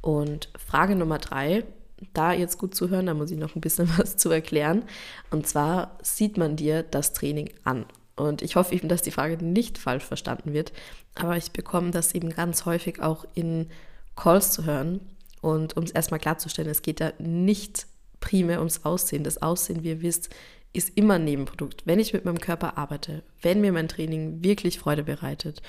Und 0.00 0.48
Frage 0.56 0.96
Nummer 0.96 1.18
drei, 1.18 1.64
da 2.12 2.32
jetzt 2.32 2.58
gut 2.58 2.74
zuhören, 2.74 3.06
da 3.06 3.14
muss 3.14 3.30
ich 3.30 3.38
noch 3.38 3.54
ein 3.54 3.60
bisschen 3.60 3.88
was 3.98 4.16
zu 4.16 4.30
erklären. 4.30 4.84
Und 5.30 5.46
zwar 5.46 5.98
sieht 6.02 6.36
man 6.36 6.56
dir 6.56 6.82
das 6.82 7.12
Training 7.12 7.50
an. 7.64 7.84
Und 8.16 8.42
ich 8.42 8.56
hoffe 8.56 8.74
eben, 8.74 8.88
dass 8.88 9.02
die 9.02 9.10
Frage 9.10 9.42
nicht 9.42 9.76
falsch 9.76 10.04
verstanden 10.04 10.52
wird. 10.52 10.72
Aber 11.14 11.36
ich 11.36 11.50
bekomme 11.50 11.90
das 11.90 12.14
eben 12.14 12.30
ganz 12.30 12.64
häufig 12.64 13.02
auch 13.02 13.24
in 13.34 13.68
Calls 14.16 14.52
zu 14.52 14.64
hören. 14.64 15.00
Und 15.44 15.76
um 15.76 15.84
es 15.84 15.90
erstmal 15.90 16.20
klarzustellen, 16.20 16.70
es 16.70 16.80
geht 16.80 17.02
da 17.02 17.12
nicht 17.18 17.86
primär 18.18 18.60
ums 18.60 18.86
Aussehen. 18.86 19.24
Das 19.24 19.42
Aussehen, 19.42 19.82
wie 19.82 19.90
ihr 19.90 20.00
wisst, 20.00 20.30
ist 20.72 20.96
immer 20.96 21.14
ein 21.14 21.24
Nebenprodukt. 21.24 21.82
Wenn 21.84 21.98
ich 22.00 22.14
mit 22.14 22.24
meinem 22.24 22.40
Körper 22.40 22.78
arbeite, 22.78 23.22
wenn 23.42 23.60
mir 23.60 23.70
mein 23.70 23.86
Training 23.86 24.42
wirklich 24.42 24.78
Freude 24.78 25.04
bereitet 25.04 25.60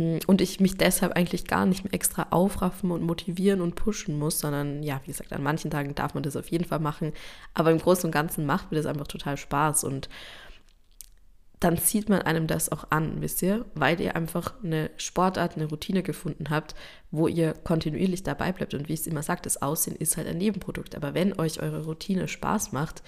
mm, 0.00 0.18
und 0.26 0.40
ich 0.40 0.58
mich 0.58 0.76
deshalb 0.76 1.12
eigentlich 1.12 1.46
gar 1.46 1.64
nicht 1.64 1.84
mehr 1.84 1.94
extra 1.94 2.26
aufraffen 2.30 2.90
und 2.90 3.02
motivieren 3.02 3.60
und 3.60 3.76
pushen 3.76 4.18
muss, 4.18 4.40
sondern 4.40 4.82
ja, 4.82 5.00
wie 5.04 5.12
gesagt, 5.12 5.32
an 5.32 5.44
manchen 5.44 5.70
Tagen 5.70 5.94
darf 5.94 6.14
man 6.14 6.24
das 6.24 6.34
auf 6.34 6.48
jeden 6.48 6.64
Fall 6.64 6.80
machen, 6.80 7.12
aber 7.54 7.70
im 7.70 7.78
Großen 7.78 8.06
und 8.06 8.12
Ganzen 8.12 8.46
macht 8.46 8.72
mir 8.72 8.78
das 8.78 8.86
einfach 8.86 9.06
total 9.06 9.36
Spaß 9.36 9.84
und 9.84 10.08
dann 11.60 11.76
sieht 11.76 12.08
man 12.08 12.22
einem 12.22 12.46
das 12.46 12.72
auch 12.72 12.90
an, 12.90 13.20
wisst 13.20 13.42
ihr, 13.42 13.66
weil 13.74 14.00
ihr 14.00 14.16
einfach 14.16 14.54
eine 14.64 14.90
Sportart, 14.96 15.56
eine 15.56 15.66
Routine 15.66 16.02
gefunden 16.02 16.48
habt, 16.48 16.74
wo 17.10 17.28
ihr 17.28 17.52
kontinuierlich 17.52 18.22
dabei 18.22 18.50
bleibt. 18.50 18.72
Und 18.72 18.88
wie 18.88 18.94
ich 18.94 19.00
es 19.00 19.06
immer 19.06 19.22
sage, 19.22 19.42
das 19.42 19.60
Aussehen 19.60 19.94
ist 19.94 20.16
halt 20.16 20.26
ein 20.26 20.38
Nebenprodukt. 20.38 20.96
Aber 20.96 21.12
wenn 21.12 21.38
euch 21.38 21.60
eure 21.60 21.84
Routine 21.84 22.28
Spaß 22.28 22.72
macht, 22.72 23.02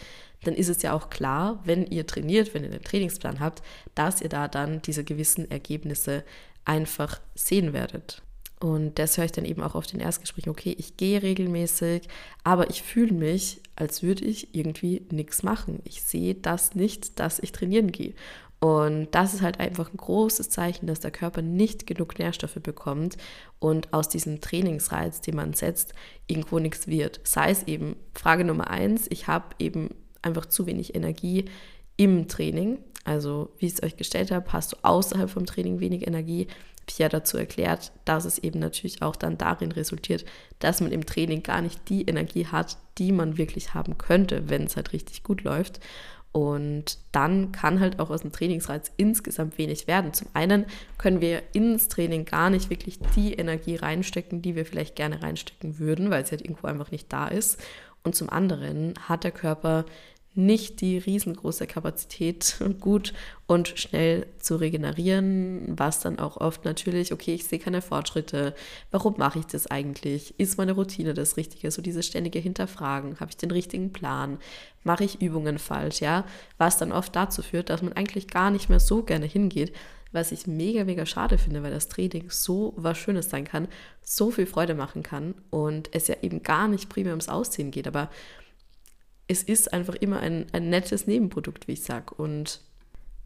dann 0.44 0.54
ist 0.54 0.68
es 0.68 0.82
ja 0.82 0.92
auch 0.92 1.08
klar, 1.08 1.60
wenn 1.64 1.86
ihr 1.86 2.06
trainiert, 2.06 2.52
wenn 2.52 2.64
ihr 2.64 2.70
einen 2.70 2.84
Trainingsplan 2.84 3.40
habt, 3.40 3.62
dass 3.94 4.20
ihr 4.20 4.28
da 4.28 4.48
dann 4.48 4.82
diese 4.82 5.02
gewissen 5.02 5.50
Ergebnisse 5.50 6.22
einfach 6.66 7.20
sehen 7.34 7.72
werdet. 7.72 8.22
Und 8.62 9.00
das 9.00 9.18
höre 9.18 9.24
ich 9.24 9.32
dann 9.32 9.44
eben 9.44 9.60
auch 9.60 9.74
auf 9.74 9.88
den 9.88 9.98
Erstgesprächen, 9.98 10.52
okay, 10.52 10.72
ich 10.78 10.96
gehe 10.96 11.20
regelmäßig, 11.20 12.02
aber 12.44 12.70
ich 12.70 12.82
fühle 12.82 13.12
mich, 13.12 13.60
als 13.74 14.04
würde 14.04 14.24
ich 14.24 14.54
irgendwie 14.54 15.04
nichts 15.10 15.42
machen. 15.42 15.80
Ich 15.82 16.04
sehe 16.04 16.36
das 16.36 16.76
nicht, 16.76 17.18
dass 17.18 17.40
ich 17.40 17.50
trainieren 17.50 17.90
gehe. 17.90 18.14
Und 18.60 19.08
das 19.10 19.34
ist 19.34 19.42
halt 19.42 19.58
einfach 19.58 19.92
ein 19.92 19.96
großes 19.96 20.48
Zeichen, 20.48 20.86
dass 20.86 21.00
der 21.00 21.10
Körper 21.10 21.42
nicht 21.42 21.88
genug 21.88 22.20
Nährstoffe 22.20 22.60
bekommt 22.62 23.16
und 23.58 23.92
aus 23.92 24.08
diesem 24.08 24.40
Trainingsreiz, 24.40 25.20
den 25.20 25.34
man 25.34 25.54
setzt, 25.54 25.92
irgendwo 26.28 26.60
nichts 26.60 26.86
wird. 26.86 27.18
Sei 27.24 27.50
es 27.50 27.64
eben 27.64 27.96
Frage 28.14 28.44
Nummer 28.44 28.70
eins, 28.70 29.06
ich 29.10 29.26
habe 29.26 29.56
eben 29.58 29.88
einfach 30.22 30.46
zu 30.46 30.66
wenig 30.66 30.94
Energie 30.94 31.46
im 31.96 32.28
Training. 32.28 32.78
Also 33.02 33.50
wie 33.58 33.66
ich 33.66 33.72
es 33.72 33.82
euch 33.82 33.96
gestellt 33.96 34.30
habe, 34.30 34.52
hast 34.52 34.72
du 34.72 34.76
außerhalb 34.82 35.28
vom 35.28 35.46
Training 35.46 35.80
wenig 35.80 36.06
Energie. 36.06 36.46
Ja 36.98 37.08
dazu 37.08 37.38
erklärt, 37.38 37.92
dass 38.04 38.24
es 38.24 38.38
eben 38.38 38.58
natürlich 38.58 39.02
auch 39.02 39.16
dann 39.16 39.38
darin 39.38 39.72
resultiert, 39.72 40.24
dass 40.58 40.80
man 40.80 40.92
im 40.92 41.06
Training 41.06 41.42
gar 41.42 41.62
nicht 41.62 41.88
die 41.88 42.02
Energie 42.02 42.46
hat, 42.46 42.76
die 42.98 43.12
man 43.12 43.38
wirklich 43.38 43.74
haben 43.74 43.98
könnte, 43.98 44.48
wenn 44.50 44.64
es 44.64 44.76
halt 44.76 44.92
richtig 44.92 45.22
gut 45.22 45.42
läuft. 45.42 45.80
Und 46.32 46.98
dann 47.12 47.52
kann 47.52 47.80
halt 47.80 48.00
auch 48.00 48.08
aus 48.08 48.22
dem 48.22 48.32
Trainingsreiz 48.32 48.90
insgesamt 48.96 49.58
wenig 49.58 49.86
werden. 49.86 50.14
Zum 50.14 50.28
einen 50.32 50.64
können 50.96 51.20
wir 51.20 51.42
ins 51.52 51.88
Training 51.88 52.24
gar 52.24 52.48
nicht 52.48 52.70
wirklich 52.70 52.98
die 53.14 53.34
Energie 53.34 53.76
reinstecken, 53.76 54.40
die 54.40 54.56
wir 54.56 54.64
vielleicht 54.64 54.96
gerne 54.96 55.22
reinstecken 55.22 55.78
würden, 55.78 56.10
weil 56.10 56.24
sie 56.24 56.32
halt 56.32 56.42
irgendwo 56.42 56.68
einfach 56.68 56.90
nicht 56.90 57.12
da 57.12 57.28
ist. 57.28 57.60
Und 58.02 58.14
zum 58.14 58.30
anderen 58.30 58.94
hat 59.08 59.24
der 59.24 59.30
Körper 59.30 59.84
nicht 60.34 60.80
die 60.80 60.98
riesengroße 60.98 61.66
Kapazität, 61.66 62.56
gut 62.80 63.12
und 63.46 63.68
schnell 63.68 64.26
zu 64.38 64.56
regenerieren, 64.56 65.74
was 65.78 66.00
dann 66.00 66.18
auch 66.18 66.38
oft 66.38 66.64
natürlich, 66.64 67.12
okay, 67.12 67.34
ich 67.34 67.44
sehe 67.44 67.58
keine 67.58 67.82
Fortschritte, 67.82 68.54
warum 68.90 69.14
mache 69.18 69.40
ich 69.40 69.46
das 69.46 69.66
eigentlich? 69.66 70.34
Ist 70.38 70.56
meine 70.56 70.72
Routine 70.72 71.12
das 71.12 71.36
Richtige? 71.36 71.70
So 71.70 71.82
diese 71.82 72.02
ständige 72.02 72.38
Hinterfragen, 72.38 73.20
habe 73.20 73.30
ich 73.30 73.36
den 73.36 73.50
richtigen 73.50 73.92
Plan? 73.92 74.38
Mache 74.84 75.04
ich 75.04 75.20
Übungen 75.20 75.58
falsch? 75.58 76.00
Ja, 76.00 76.24
was 76.56 76.78
dann 76.78 76.92
oft 76.92 77.14
dazu 77.14 77.42
führt, 77.42 77.68
dass 77.68 77.82
man 77.82 77.92
eigentlich 77.92 78.28
gar 78.28 78.50
nicht 78.50 78.70
mehr 78.70 78.80
so 78.80 79.02
gerne 79.02 79.26
hingeht, 79.26 79.72
was 80.12 80.32
ich 80.32 80.46
mega, 80.46 80.84
mega 80.84 81.06
schade 81.06 81.38
finde, 81.38 81.62
weil 81.62 81.70
das 81.70 81.88
Training 81.88 82.26
so 82.28 82.74
was 82.76 82.98
Schönes 82.98 83.30
sein 83.30 83.44
kann, 83.44 83.68
so 84.02 84.30
viel 84.30 84.46
Freude 84.46 84.74
machen 84.74 85.02
kann 85.02 85.34
und 85.50 85.88
es 85.92 86.08
ja 86.08 86.16
eben 86.22 86.42
gar 86.42 86.68
nicht 86.68 86.88
primär 86.88 87.12
ums 87.12 87.28
Aussehen 87.28 87.70
geht, 87.70 87.86
aber 87.86 88.10
es 89.32 89.42
ist 89.42 89.72
einfach 89.72 89.94
immer 89.96 90.20
ein, 90.20 90.46
ein 90.52 90.68
nettes 90.68 91.06
Nebenprodukt, 91.06 91.66
wie 91.66 91.72
ich 91.72 91.82
sage. 91.82 92.14
Und 92.14 92.60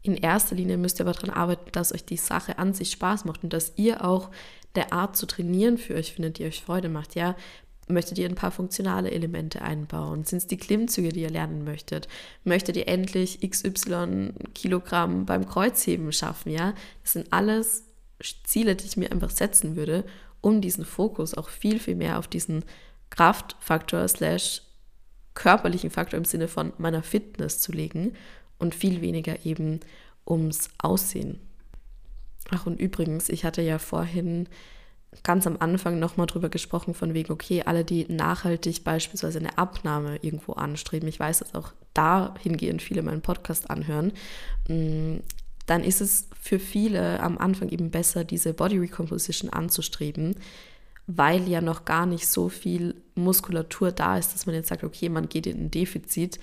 in 0.01 0.15
erster 0.15 0.55
Linie 0.55 0.77
müsst 0.77 0.99
ihr 0.99 1.05
aber 1.05 1.13
daran 1.13 1.29
arbeiten, 1.29 1.71
dass 1.73 1.93
euch 1.93 2.05
die 2.05 2.17
Sache 2.17 2.57
an 2.57 2.73
sich 2.73 2.91
Spaß 2.91 3.25
macht 3.25 3.43
und 3.43 3.53
dass 3.53 3.73
ihr 3.75 4.03
auch 4.03 4.31
der 4.75 4.93
Art 4.93 5.17
zu 5.17 5.25
trainieren 5.25 5.77
für 5.77 5.95
euch 5.95 6.13
findet, 6.13 6.39
die 6.39 6.45
euch 6.45 6.61
Freude 6.61 6.89
macht. 6.89 7.15
Ja, 7.15 7.35
möchtet 7.87 8.17
ihr 8.17 8.27
ein 8.27 8.35
paar 8.35 8.51
funktionale 8.51 9.11
Elemente 9.11 9.61
einbauen? 9.61 10.23
Sind 10.23 10.37
es 10.37 10.47
die 10.47 10.57
Klimmzüge, 10.57 11.09
die 11.09 11.21
ihr 11.21 11.29
lernen 11.29 11.63
möchtet? 11.63 12.07
Möchtet 12.43 12.77
ihr 12.77 12.87
endlich 12.87 13.39
XY 13.41 14.33
Kilogramm 14.53 15.25
beim 15.25 15.47
Kreuzheben 15.47 16.11
schaffen? 16.11 16.51
Ja, 16.51 16.73
das 17.03 17.13
sind 17.13 17.33
alles 17.33 17.83
Ziele, 18.43 18.75
die 18.75 18.85
ich 18.85 18.97
mir 18.97 19.11
einfach 19.11 19.29
setzen 19.29 19.75
würde, 19.75 20.05
um 20.41 20.61
diesen 20.61 20.85
Fokus 20.85 21.33
auch 21.33 21.49
viel, 21.49 21.79
viel 21.79 21.95
mehr 21.95 22.19
auf 22.19 22.27
diesen 22.27 22.63
Kraftfaktor 23.09 24.07
slash 24.07 24.61
körperlichen 25.37 25.91
Faktor 25.91 26.17
im 26.17 26.25
Sinne 26.25 26.47
von 26.47 26.73
meiner 26.79 27.03
Fitness 27.03 27.59
zu 27.59 27.71
legen 27.71 28.13
und 28.57 28.73
viel 28.73 29.01
weniger 29.01 29.45
eben 29.45 29.81
ums 30.25 30.71
Aussehen. 30.79 31.39
Ach, 32.49 32.65
und 32.65 32.79
übrigens, 32.79 33.29
ich 33.29 33.45
hatte 33.45 33.61
ja 33.61 33.77
vorhin 33.77 34.49
ganz 35.21 35.45
am 35.45 35.57
Anfang 35.59 35.99
nochmal 35.99 36.25
drüber 36.25 36.49
gesprochen, 36.49 36.95
von 36.95 37.13
wegen, 37.13 37.31
okay, 37.31 37.61
alle, 37.63 37.85
die 37.85 38.11
nachhaltig 38.11 38.83
beispielsweise 38.83 39.37
eine 39.37 39.59
Abnahme 39.59 40.17
irgendwo 40.23 40.53
anstreben, 40.53 41.07
ich 41.07 41.19
weiß, 41.19 41.39
dass 41.39 41.55
auch 41.55 41.71
dahingehend 41.93 42.81
viele 42.81 43.03
meinen 43.03 43.21
Podcast 43.21 43.69
anhören, 43.69 44.13
mm, 44.67 45.17
dann 45.67 45.83
ist 45.83 46.01
es 46.01 46.29
für 46.39 46.59
viele 46.59 47.19
am 47.19 47.37
Anfang 47.37 47.69
eben 47.69 47.91
besser, 47.91 48.23
diese 48.23 48.53
Body 48.53 48.79
Recomposition 48.79 49.51
anzustreben, 49.51 50.35
weil 51.07 51.47
ja 51.47 51.61
noch 51.61 51.85
gar 51.85 52.05
nicht 52.05 52.27
so 52.27 52.49
viel 52.49 52.95
Muskulatur 53.15 53.91
da 53.91 54.17
ist, 54.17 54.33
dass 54.33 54.45
man 54.45 54.55
jetzt 54.55 54.67
sagt, 54.67 54.83
okay, 54.83 55.09
man 55.09 55.29
geht 55.29 55.47
in 55.47 55.65
ein 55.65 55.71
Defizit, 55.71 56.39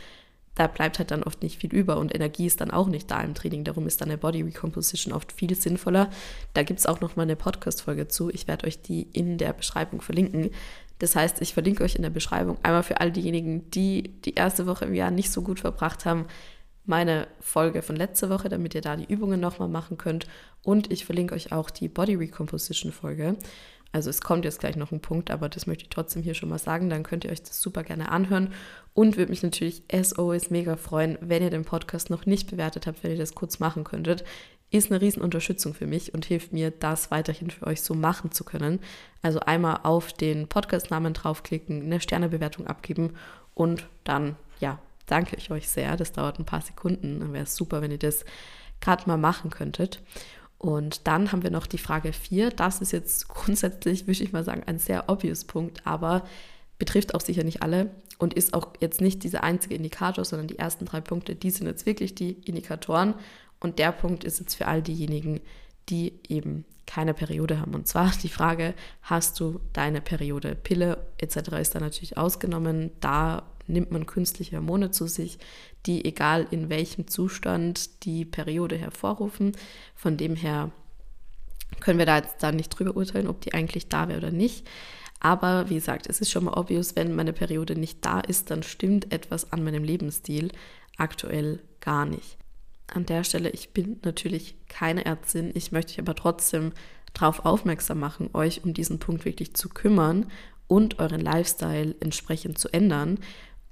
da 0.55 0.67
bleibt 0.69 0.99
halt 0.99 1.11
dann 1.11 1.23
oft 1.23 1.43
nicht 1.43 1.61
viel 1.61 1.75
über 1.75 1.99
und 1.99 2.15
Energie 2.15 2.47
ist 2.47 2.61
dann 2.61 2.71
auch 2.71 2.87
nicht 2.87 3.11
da 3.11 3.21
im 3.21 3.35
Training. 3.35 3.65
Darum 3.65 3.87
ist 3.87 4.01
dann 4.01 4.09
eine 4.09 4.19
Body 4.19 4.43
Recomposition 4.43 5.13
oft 5.13 5.33
viel 5.33 5.55
sinnvoller. 5.55 6.11
Da 6.55 6.63
gibt 6.63 6.79
es 6.81 6.87
auch 6.87 7.01
noch 7.01 7.17
mal 7.17 7.25
eine 7.25 7.37
Podcast-Folge 7.37 8.09
zu. 8.09 8.31
Ich 8.31 8.47
werde 8.47 8.67
euch 8.67 8.81
die 8.81 9.03
in 9.13 9.37
der 9.37 9.53
Beschreibung 9.53 10.01
verlinken. 10.01 10.51
Das 11.01 11.17
heißt, 11.17 11.43
ich 11.43 11.55
verlinke 11.55 11.83
euch 11.83 11.97
in 11.97 12.03
der 12.03 12.11
Beschreibung 12.11 12.57
einmal 12.63 12.85
für 12.85 13.01
all 13.01 13.11
diejenigen, 13.11 13.69
die 13.71 14.15
die 14.25 14.35
erste 14.35 14.67
Woche 14.67 14.85
im 14.85 14.95
Jahr 14.95 15.11
nicht 15.11 15.33
so 15.33 15.43
gut 15.43 15.59
verbracht 15.59 16.05
haben, 16.05 16.27
meine 16.87 17.27
Folge 17.41 17.83
von 17.83 17.97
letzter 17.97 18.31
Woche, 18.31 18.49
damit 18.49 18.75
ihr 18.75 18.81
da 18.81 18.95
die 18.95 19.13
Übungen 19.13 19.41
nochmal 19.41 19.69
machen 19.69 19.99
könnt. 19.99 20.27
Und 20.63 20.93
ich 20.93 21.05
verlinke 21.05 21.35
euch 21.35 21.51
auch 21.51 21.71
die 21.71 21.89
Body 21.89 22.15
Recomposition 22.15 22.93
Folge. 22.93 23.37
Also 23.95 24.11
es 24.11 24.23
kommt 24.23 24.45
jetzt 24.45 24.59
gleich 24.59 24.75
noch 24.75 24.91
ein 24.91 24.99
Punkt, 24.99 25.31
aber 25.31 25.49
das 25.49 25.69
möchte 25.69 25.85
ich 25.85 25.89
trotzdem 25.89 26.21
hier 26.21 26.35
schon 26.35 26.49
mal 26.49 26.59
sagen. 26.59 26.91
Dann 26.91 27.05
könnt 27.05 27.25
ihr 27.25 27.31
euch 27.31 27.45
das 27.45 27.61
super 27.61 27.85
gerne 27.85 28.11
anhören 28.11 28.53
und 28.93 29.17
würde 29.17 29.31
mich 29.31 29.45
natürlich 29.45 29.85
as 29.93 30.13
always 30.13 30.51
mega 30.51 30.75
freuen, 30.75 31.17
wenn 31.21 31.45
ihr 31.45 31.51
den 31.51 31.65
Podcast 31.65 32.11
noch 32.11 32.27
nicht 32.27 32.51
bewertet 32.51 32.89
habt, 32.89 33.05
wenn 33.05 33.13
ihr 33.13 33.19
das 33.19 33.37
kurz 33.37 33.61
machen 33.61 33.85
könntet. 33.85 34.25
Ist 34.73 34.91
eine 34.91 35.01
Riesenunterstützung 35.01 35.75
für 35.75 35.87
mich 35.87 36.13
und 36.13 36.25
hilft 36.25 36.53
mir, 36.53 36.73
das 36.73 37.13
weiterhin 37.13 37.51
für 37.51 37.69
euch 37.69 37.83
so 37.83 37.95
machen 37.95 38.33
zu 38.33 38.43
können. 38.43 38.81
Also 39.23 39.39
einmal 39.39 39.79
auf 39.85 40.13
den 40.13 40.49
Podcast-Namen 40.49 41.15
draufklicken, 41.15 41.81
eine 41.81 42.01
Sternebewertung 42.01 42.67
abgeben 42.67 43.13
und 43.55 43.87
dann, 44.03 44.35
ja, 44.59 44.81
danke 45.07 45.37
ich 45.37 45.53
euch 45.53 45.69
sehr. 45.69 45.97
Das 45.97 46.11
dauert 46.11 46.41
ein 46.41 46.47
paar 46.47 46.63
Sekunden. 46.63 47.21
Dann 47.21 47.33
wäre 47.33 47.45
es 47.45 47.55
super, 47.55 47.81
wenn 47.81 47.93
ihr 47.93 47.99
das 47.99 48.25
gerade 48.81 49.05
mal 49.07 49.19
machen 49.19 49.51
könntet. 49.51 50.03
Und 50.65 51.07
dann 51.07 51.31
haben 51.31 51.43
wir 51.43 51.51
noch 51.51 51.67
die 51.67 51.77
Frage 51.77 52.15
4. 52.15 52.49
Das 52.49 52.81
ist 52.81 52.91
jetzt 52.91 53.29
grundsätzlich, 53.29 54.07
würde 54.07 54.25
ich 54.25 54.33
mal 54.33 54.45
sagen, 54.45 54.63
ein 54.65 54.79
sehr 54.79 55.11
obvious 55.11 55.45
Punkt, 55.45 55.87
aber 55.87 56.25
betrifft 56.79 57.15
auch 57.15 57.21
sicher 57.21 57.45
nicht 57.45 57.63
alle 57.63 57.91
und 58.17 58.33
ist 58.33 58.55
auch 58.55 58.69
jetzt 58.81 59.03
nicht 59.03 59.25
dieser 59.25 59.45
einzige 59.45 59.75
Indikator, 59.75 60.25
sondern 60.25 60.49
die 60.49 60.59
ersten 60.59 60.87
drei 60.87 61.03
Punkte, 61.03 61.35
die 61.35 61.51
sind 61.51 61.67
jetzt 61.67 61.85
wirklich 61.85 62.15
die 62.15 62.33
Indikatoren. 62.49 63.13
Und 63.61 63.79
der 63.79 63.93
Punkt 63.93 64.25
ist 64.25 64.41
jetzt 64.41 64.55
für 64.55 64.67
all 64.67 64.81
diejenigen, 64.81 65.43
die 65.91 66.15
eben 66.31 66.65
keine 66.87 67.13
Periode 67.13 67.61
haben. 67.61 67.75
Und 67.75 67.87
zwar 67.87 68.11
die 68.23 68.31
Frage, 68.31 68.73
hast 69.03 69.39
du 69.41 69.61
deine 69.75 70.01
Periode? 70.01 70.55
Pille 70.55 71.07
etc. 71.19 71.59
ist 71.61 71.75
da 71.75 71.81
natürlich 71.81 72.17
ausgenommen. 72.17 72.91
Da 73.01 73.43
nimmt 73.67 73.91
man 73.91 74.07
künstliche 74.07 74.57
Hormone 74.57 74.93
zu 74.93 75.09
sich, 75.09 75.39
die 75.87 76.05
egal 76.05 76.47
in 76.51 76.71
welchem 76.71 77.09
Zustand 77.09 78.05
die 78.05 78.25
Periode 78.25 78.77
hervorrufen. 78.77 79.53
Von 79.95 80.17
dem 80.17 80.37
her 80.37 80.71
können 81.81 81.99
wir 81.99 82.07
da 82.07 82.19
jetzt 82.19 82.43
dann 82.43 82.57
nicht 82.57 82.71
drüber 82.71 82.97
urteilen, 82.97 83.29
ob 83.29 83.41
die 83.41 83.55
eigentlich 83.55 83.89
da 83.89 84.09
wäre 84.09 84.19
oder 84.19 84.31
nicht. 84.31 84.67
Aber 85.21 85.71
wie 85.71 85.77
gesagt, 85.77 86.07
es 86.09 86.21
ist 86.21 86.31
schon 86.31 86.45
mal 86.45 86.59
obvious, 86.59 86.97
wenn 86.97 87.15
meine 87.15 87.33
Periode 87.33 87.77
nicht 87.77 88.05
da 88.05 88.21
ist, 88.21 88.51
dann 88.51 88.63
stimmt 88.63 89.13
etwas 89.13 89.53
an 89.53 89.65
meinem 89.65 89.83
Lebensstil 89.83 90.51
aktuell 90.97 91.61
gar 91.81 92.05
nicht. 92.05 92.37
An 92.93 93.07
der 93.07 93.25
Stelle, 93.25 93.51
ich 93.51 93.71
bin 93.71 93.99
natürlich 94.05 94.55
keine 94.69 95.07
Ärztin, 95.07 95.51
ich 95.55 95.73
möchte 95.73 95.93
euch 95.93 96.01
aber 96.01 96.15
trotzdem 96.15 96.73
darauf 97.15 97.45
aufmerksam 97.45 98.01
machen, 98.01 98.31
euch 98.35 98.65
um 98.65 98.75
diesen 98.75 98.99
Punkt 98.99 99.25
wirklich 99.25 99.55
zu 99.55 99.69
kümmern 99.71 100.27
und 100.67 100.99
euren 100.99 101.21
Lifestyle 101.21 101.95
entsprechend 102.01 102.59
zu 102.59 102.69
ändern 102.73 103.19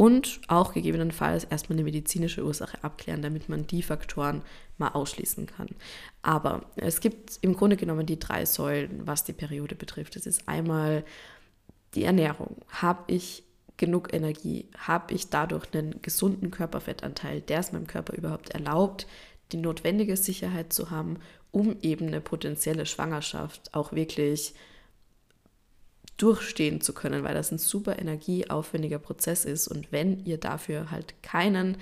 und 0.02 0.40
auch 0.48 0.74
gegebenenfalls 0.74 1.44
erstmal 1.44 1.76
eine 1.76 1.84
medizinische 1.84 2.44
Ursache 2.44 2.82
abklären, 2.82 3.22
damit 3.22 3.48
man 3.48 3.68
die 3.68 3.84
Faktoren 3.84 4.42
mal 4.76 4.88
ausschließen 4.88 5.46
kann. 5.46 5.68
Aber 6.22 6.64
es 6.74 6.98
gibt 6.98 7.38
im 7.40 7.54
Grunde 7.54 7.76
genommen 7.76 8.04
die 8.04 8.18
drei 8.18 8.44
Säulen, 8.44 9.06
was 9.06 9.22
die 9.22 9.32
Periode 9.32 9.76
betrifft. 9.76 10.16
Es 10.16 10.26
ist 10.26 10.48
einmal 10.48 11.04
die 11.94 12.02
Ernährung. 12.02 12.56
Habe 12.66 13.04
ich 13.12 13.44
genug 13.76 14.12
Energie? 14.12 14.66
Habe 14.76 15.14
ich 15.14 15.30
dadurch 15.30 15.72
einen 15.72 16.02
gesunden 16.02 16.50
Körperfettanteil, 16.50 17.40
der 17.40 17.60
es 17.60 17.70
meinem 17.70 17.86
Körper 17.86 18.14
überhaupt 18.14 18.50
erlaubt, 18.50 19.06
die 19.52 19.58
notwendige 19.58 20.16
Sicherheit 20.16 20.72
zu 20.72 20.90
haben, 20.90 21.20
um 21.52 21.76
eben 21.80 22.08
eine 22.08 22.20
potenzielle 22.20 22.86
Schwangerschaft 22.86 23.72
auch 23.72 23.92
wirklich 23.92 24.54
durchstehen 26.16 26.81
zu 26.81 26.92
können, 26.92 27.25
weil 27.25 27.35
das 27.35 27.51
ein 27.51 27.59
super 27.59 27.98
energieaufwendiger 27.98 28.98
Prozess 28.98 29.44
ist. 29.44 29.68
Und 29.68 29.92
wenn 29.92 30.25
ihr 30.25 30.38
dafür 30.38 30.90
halt 30.90 31.22
keinen 31.22 31.77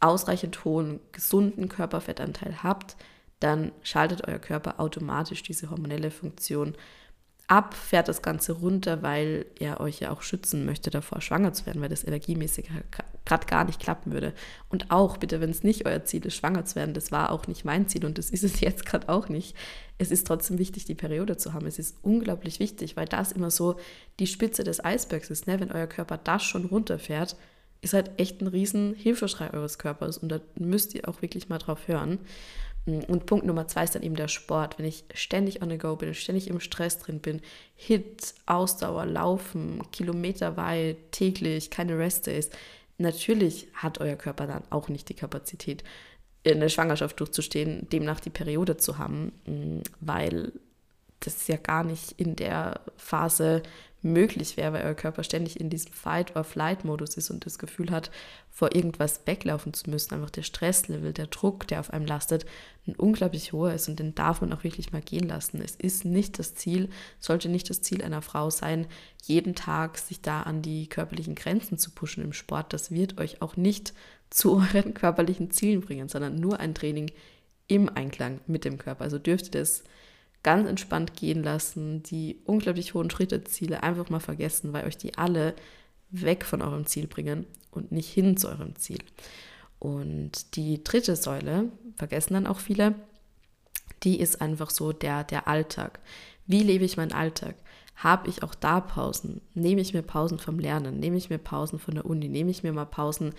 ausreichend 0.00 0.64
hohen, 0.64 1.00
gesunden 1.12 1.68
Körperfettanteil 1.68 2.62
habt, 2.62 2.96
dann 3.40 3.72
schaltet 3.82 4.26
euer 4.26 4.38
Körper 4.38 4.80
automatisch 4.80 5.42
diese 5.42 5.70
hormonelle 5.70 6.10
Funktion 6.10 6.74
ab, 7.48 7.74
fährt 7.74 8.08
das 8.08 8.22
Ganze 8.22 8.52
runter, 8.52 9.02
weil 9.02 9.46
er 9.58 9.80
euch 9.80 10.00
ja 10.00 10.10
auch 10.10 10.22
schützen 10.22 10.64
möchte 10.64 10.90
davor, 10.90 11.20
schwanger 11.20 11.52
zu 11.52 11.66
werden, 11.66 11.80
weil 11.80 11.88
das 11.88 12.04
energiemäßig 12.04 12.70
gerade 13.24 13.46
gar 13.46 13.64
nicht 13.64 13.80
klappen 13.80 14.12
würde. 14.12 14.32
Und 14.68 14.90
auch 14.90 15.16
bitte, 15.16 15.40
wenn 15.40 15.50
es 15.50 15.62
nicht 15.62 15.86
euer 15.86 16.04
Ziel 16.04 16.26
ist, 16.26 16.34
schwanger 16.34 16.64
zu 16.64 16.76
werden, 16.76 16.94
das 16.94 17.12
war 17.12 17.30
auch 17.30 17.46
nicht 17.46 17.64
mein 17.64 17.88
Ziel 17.88 18.04
und 18.04 18.18
das 18.18 18.30
ist 18.30 18.42
es 18.42 18.60
jetzt 18.60 18.84
gerade 18.86 19.08
auch 19.08 19.28
nicht. 19.28 19.56
Es 19.98 20.10
ist 20.10 20.26
trotzdem 20.26 20.58
wichtig, 20.58 20.84
die 20.84 20.94
Periode 20.94 21.36
zu 21.36 21.52
haben. 21.52 21.66
Es 21.66 21.78
ist 21.78 21.96
unglaublich 22.02 22.58
wichtig, 22.58 22.96
weil 22.96 23.06
das 23.06 23.32
immer 23.32 23.50
so 23.50 23.76
die 24.18 24.26
Spitze 24.26 24.64
des 24.64 24.84
Eisbergs 24.84 25.30
ist. 25.30 25.46
Ne? 25.46 25.60
Wenn 25.60 25.72
euer 25.72 25.86
Körper 25.86 26.18
das 26.18 26.42
schon 26.42 26.66
runterfährt, 26.66 27.36
ist 27.80 27.94
halt 27.94 28.10
echt 28.16 28.40
ein 28.40 28.48
riesen 28.48 28.94
Hilfeschrei 28.94 29.52
eures 29.52 29.78
Körpers 29.78 30.18
und 30.18 30.30
da 30.30 30.40
müsst 30.58 30.94
ihr 30.94 31.08
auch 31.08 31.22
wirklich 31.22 31.48
mal 31.48 31.58
drauf 31.58 31.86
hören. 31.86 32.18
Und 32.86 33.26
Punkt 33.26 33.44
Nummer 33.44 33.66
zwei 33.66 33.84
ist 33.84 33.96
dann 33.96 34.02
eben 34.02 34.14
der 34.14 34.28
Sport. 34.28 34.78
Wenn 34.78 34.86
ich 34.86 35.04
ständig 35.14 35.60
on 35.60 35.70
the 35.70 35.78
go 35.78 35.96
bin, 35.96 36.14
ständig 36.14 36.48
im 36.48 36.60
Stress 36.60 36.98
drin 36.98 37.20
bin, 37.20 37.42
Hit, 37.74 38.34
Ausdauer, 38.46 39.06
Laufen, 39.06 39.82
kilometerweit, 39.90 40.96
täglich, 41.10 41.70
keine 41.70 41.98
Rest-Days, 41.98 42.50
natürlich 42.98 43.68
hat 43.74 44.00
euer 44.00 44.16
Körper 44.16 44.46
dann 44.46 44.62
auch 44.70 44.88
nicht 44.88 45.08
die 45.08 45.14
Kapazität, 45.14 45.82
eine 46.46 46.70
Schwangerschaft 46.70 47.18
durchzustehen, 47.18 47.88
demnach 47.90 48.20
die 48.20 48.30
Periode 48.30 48.76
zu 48.76 48.98
haben, 48.98 49.32
weil 50.00 50.52
das 51.18 51.48
ja 51.48 51.56
gar 51.56 51.82
nicht 51.82 52.12
in 52.12 52.36
der 52.36 52.80
Phase 52.96 53.62
möglich 54.06 54.56
wäre, 54.56 54.72
weil 54.72 54.84
euer 54.84 54.94
Körper 54.94 55.22
ständig 55.22 55.60
in 55.60 55.70
diesem 55.70 55.92
Fight-or-Flight-Modus 55.92 57.16
ist 57.16 57.30
und 57.30 57.44
das 57.44 57.58
Gefühl 57.58 57.90
hat, 57.90 58.10
vor 58.50 58.74
irgendwas 58.74 59.20
weglaufen 59.26 59.74
zu 59.74 59.90
müssen. 59.90 60.14
Einfach 60.14 60.30
der 60.30 60.42
Stresslevel, 60.42 61.12
der 61.12 61.26
Druck, 61.26 61.66
der 61.66 61.80
auf 61.80 61.92
einem 61.92 62.06
lastet, 62.06 62.46
ein 62.86 62.96
unglaublich 62.96 63.52
hoher 63.52 63.74
ist 63.74 63.88
und 63.88 63.98
den 63.98 64.14
darf 64.14 64.40
man 64.40 64.52
auch 64.52 64.64
wirklich 64.64 64.92
mal 64.92 65.02
gehen 65.02 65.28
lassen. 65.28 65.60
Es 65.62 65.76
ist 65.76 66.04
nicht 66.04 66.38
das 66.38 66.54
Ziel, 66.54 66.88
sollte 67.18 67.48
nicht 67.48 67.68
das 67.68 67.82
Ziel 67.82 68.02
einer 68.02 68.22
Frau 68.22 68.48
sein, 68.50 68.86
jeden 69.24 69.54
Tag 69.54 69.98
sich 69.98 70.22
da 70.22 70.42
an 70.42 70.62
die 70.62 70.88
körperlichen 70.88 71.34
Grenzen 71.34 71.78
zu 71.78 71.90
pushen 71.90 72.24
im 72.24 72.32
Sport. 72.32 72.72
Das 72.72 72.90
wird 72.90 73.20
euch 73.20 73.42
auch 73.42 73.56
nicht 73.56 73.92
zu 74.30 74.56
euren 74.56 74.94
körperlichen 74.94 75.50
Zielen 75.50 75.80
bringen, 75.80 76.08
sondern 76.08 76.36
nur 76.36 76.60
ein 76.60 76.74
Training 76.74 77.10
im 77.68 77.88
Einklang 77.88 78.40
mit 78.46 78.64
dem 78.64 78.78
Körper. 78.78 79.04
Also 79.04 79.18
dürft 79.18 79.46
ihr 79.46 79.60
das 79.60 79.84
ganz 80.46 80.68
entspannt 80.68 81.16
gehen 81.16 81.42
lassen, 81.42 82.04
die 82.04 82.38
unglaublich 82.44 82.94
hohen 82.94 83.10
Schritteziele 83.10 83.82
einfach 83.82 84.10
mal 84.10 84.20
vergessen, 84.20 84.72
weil 84.72 84.84
euch 84.84 84.96
die 84.96 85.18
alle 85.18 85.56
weg 86.10 86.44
von 86.44 86.62
eurem 86.62 86.86
Ziel 86.86 87.08
bringen 87.08 87.46
und 87.72 87.90
nicht 87.90 88.08
hin 88.08 88.36
zu 88.36 88.48
eurem 88.48 88.76
Ziel. 88.76 89.00
Und 89.80 90.54
die 90.54 90.84
dritte 90.84 91.16
Säule, 91.16 91.72
vergessen 91.96 92.34
dann 92.34 92.46
auch 92.46 92.60
viele, 92.60 92.94
die 94.04 94.20
ist 94.20 94.40
einfach 94.40 94.70
so 94.70 94.92
der, 94.92 95.24
der 95.24 95.48
Alltag. 95.48 95.98
Wie 96.46 96.62
lebe 96.62 96.84
ich 96.84 96.96
meinen 96.96 97.12
Alltag? 97.12 97.56
Habe 97.96 98.28
ich 98.28 98.44
auch 98.44 98.54
da 98.54 98.80
Pausen? 98.80 99.40
Nehme 99.54 99.80
ich 99.80 99.94
mir 99.94 100.02
Pausen 100.02 100.38
vom 100.38 100.60
Lernen? 100.60 101.00
Nehme 101.00 101.16
ich 101.16 101.28
mir 101.28 101.38
Pausen 101.38 101.80
von 101.80 101.94
der 101.94 102.06
Uni? 102.06 102.28
Nehme 102.28 102.52
ich 102.52 102.62
mir 102.62 102.72
mal 102.72 102.84
Pausen 102.84 103.34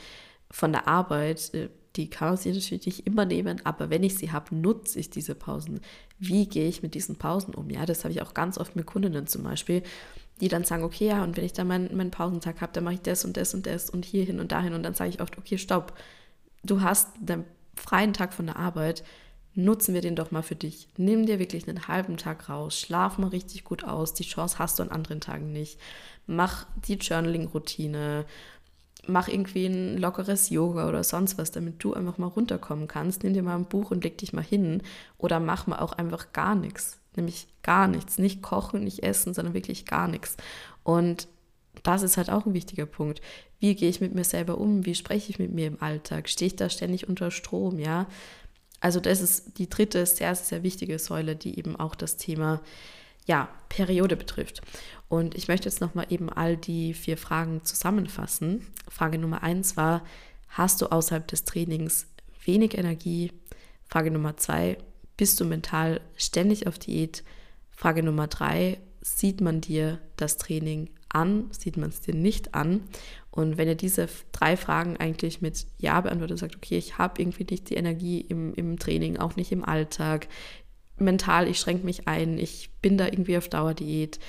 von 0.52 0.74
der 0.74 0.90
Arbeit? 0.90 1.54
Äh, 1.54 1.70
die 1.96 2.10
kann 2.10 2.30
man 2.30 2.38
sich 2.38 2.54
natürlich 2.54 3.08
immer 3.08 3.26
nehmen, 3.26 3.60
aber 3.64 3.90
wenn 3.90 4.04
ich 4.04 4.16
sie 4.16 4.32
habe, 4.32 4.56
nutze 4.56 5.00
ich 5.00 5.10
diese 5.10 5.36
Pausen. 5.36 5.82
Wie 6.20 6.48
gehe 6.48 6.68
ich 6.68 6.82
mit 6.82 6.96
diesen 6.96 7.18
Pausen 7.18 7.54
um? 7.54 7.70
Ja, 7.70 7.86
das 7.86 8.04
habe 8.04 8.12
ich 8.12 8.22
auch 8.22 8.34
ganz 8.34 8.58
oft 8.58 8.76
mit 8.76 8.86
Kundinnen 8.86 9.28
zum 9.28 9.44
Beispiel, 9.44 9.84
die 10.42 10.48
dann 10.48 10.64
sagen, 10.64 10.84
okay, 10.84 11.08
ja, 11.08 11.24
und 11.24 11.38
wenn 11.38 11.46
ich 11.46 11.54
dann 11.54 11.68
meinen, 11.68 11.96
meinen 11.96 12.12
Pausentag 12.12 12.62
habe, 12.62 12.74
dann 12.74 12.84
mache 12.84 12.96
ich 12.96 13.02
das 13.02 13.26
und 13.26 13.38
das 13.38 13.54
und 13.54 13.66
das 13.66 13.90
und 13.90 14.06
hier 14.06 14.24
hin 14.24 14.40
und 14.40 14.52
dahin 14.52 14.74
und 14.74 14.84
dann 14.84 14.94
sage 14.94 15.10
ich 15.10 15.22
oft, 15.22 15.38
okay, 15.38 15.58
stopp, 15.58 15.94
du 16.64 16.82
hast 16.82 17.10
den 17.20 17.44
freien 17.76 18.14
Tag 18.14 18.34
von 18.34 18.48
der 18.48 18.58
Arbeit, 18.58 19.04
nutzen 19.54 19.94
wir 19.94 20.02
den 20.02 20.16
doch 20.16 20.32
mal 20.32 20.44
für 20.44 20.56
dich. 20.56 20.88
Nimm 20.98 21.26
dir 21.26 21.40
wirklich 21.40 21.68
einen 21.68 21.88
halben 21.88 22.18
Tag 22.18 22.50
raus, 22.50 22.80
schlaf 22.80 23.18
mal 23.18 23.30
richtig 23.30 23.64
gut 23.64 23.84
aus, 23.84 24.14
die 24.14 24.24
Chance 24.24 24.60
hast 24.60 24.78
du 24.78 24.84
an 24.84 24.90
anderen 24.90 25.22
Tagen 25.22 25.52
nicht. 25.52 25.80
Mach 26.28 26.68
die 26.88 26.96
Journaling-Routine, 26.96 28.26
mach 29.08 29.28
irgendwie 29.28 29.66
ein 29.66 29.98
lockeres 29.98 30.50
Yoga 30.50 30.88
oder 30.88 31.04
sonst 31.04 31.38
was, 31.38 31.52
damit 31.52 31.84
du 31.84 31.94
einfach 31.94 32.18
mal 32.18 32.28
runterkommen 32.28 32.88
kannst. 32.88 33.24
Nimm 33.24 33.34
dir 33.34 33.44
mal 33.44 33.56
ein 33.56 33.66
Buch 33.66 33.92
und 33.92 34.04
leg 34.04 34.18
dich 34.18 34.34
mal 34.34 34.44
hin. 34.44 34.82
Oder 35.18 35.40
mach 35.40 35.68
mal 35.68 35.80
auch 35.80 35.94
einfach 35.94 36.34
gar 36.34 36.56
nichts. 36.56 37.00
Nämlich 37.16 37.48
gar 37.64 37.88
nichts. 37.88 38.18
Nicht 38.18 38.42
kochen, 38.42 38.84
nicht 38.84 39.04
essen, 39.04 39.34
sondern 39.34 39.54
wirklich 39.54 39.86
gar 39.86 40.08
nichts. 40.08 40.38
Und 40.84 41.28
das 41.84 42.04
ist 42.04 42.18
halt 42.18 42.30
auch 42.30 42.46
ein 42.46 42.54
wichtiger 42.54 42.86
Punkt. 42.86 43.22
Wie 43.60 43.76
gehe 43.76 43.90
ich 43.90 44.02
mit 44.02 44.14
mir 44.14 44.24
selber 44.24 44.58
um? 44.58 44.86
Wie 44.86 44.96
spreche 44.96 45.30
ich 45.30 45.40
mit 45.40 45.54
mir 45.54 45.68
im 45.68 45.82
Alltag? 45.82 46.30
Stehe 46.30 46.48
ich 46.48 46.56
da 46.56 46.70
ständig 46.70 47.08
unter 47.08 47.32
Strom? 47.32 47.80
Ja. 47.80 48.08
Also, 48.80 49.00
das 49.00 49.22
ist 49.22 49.58
die 49.58 49.70
dritte 49.70 50.06
sehr, 50.06 50.36
sehr 50.36 50.64
wichtige 50.64 51.00
Säule, 51.00 51.36
die 51.36 51.58
eben 51.58 51.76
auch 51.76 51.96
das 51.96 52.18
Thema 52.18 52.62
ja, 53.28 53.50
Periode 53.70 54.16
betrifft. 54.16 54.62
Und 55.10 55.36
ich 55.36 55.48
möchte 55.48 55.70
jetzt 55.70 55.82
nochmal 55.82 56.08
eben 56.10 56.30
all 56.30 56.58
die 56.58 56.94
vier 56.94 57.18
Fragen 57.18 57.64
zusammenfassen. 57.64 58.66
Frage 58.90 59.20
Nummer 59.20 59.44
eins 59.44 59.78
war, 59.78 60.04
hast 60.50 60.82
du 60.82 60.88
außerhalb 60.88 61.28
des 61.28 61.44
Trainings 61.44 62.08
wenig 62.44 62.78
Energie? 62.78 63.32
Frage 63.86 64.12
Nummer 64.12 64.38
zwei, 64.38 64.78
bist 65.18 65.40
du 65.40 65.46
mental 65.46 66.02
ständig 66.16 66.68
auf 66.68 66.80
Diät? 66.80 67.24
Frage 67.70 68.02
Nummer 68.02 68.28
drei, 68.28 68.80
sieht 69.02 69.42
man 69.42 69.62
dir 69.62 70.00
das 70.16 70.38
Training 70.38 70.90
an? 71.10 71.50
Sieht 71.52 71.78
man 71.78 71.90
es 71.90 72.02
dir 72.02 72.16
nicht 72.16 72.54
an? 72.56 72.82
Und 73.32 73.58
wenn 73.58 73.68
ihr 73.68 73.76
diese 73.76 74.10
drei 74.32 74.58
Fragen 74.58 74.98
eigentlich 74.98 75.42
mit 75.42 75.68
Ja 75.78 76.02
beantwortet, 76.02 76.40
sagt, 76.40 76.56
okay, 76.56 76.78
ich 76.78 76.98
habe 76.98 77.22
irgendwie 77.22 77.46
nicht 77.50 77.70
die 77.70 77.76
Energie 77.76 78.20
im, 78.22 78.54
im 78.56 78.80
Training, 78.80 79.18
auch 79.18 79.36
nicht 79.36 79.52
im 79.52 79.64
Alltag, 79.64 80.28
mental, 81.00 81.48
ich 81.48 81.60
schränke 81.60 81.86
mich 81.86 82.08
ein, 82.08 82.38
ich 82.38 82.70
bin 82.82 82.98
da 82.98 83.06
irgendwie 83.06 83.38
auf 83.38 83.50
Dauerdiät, 83.50 84.20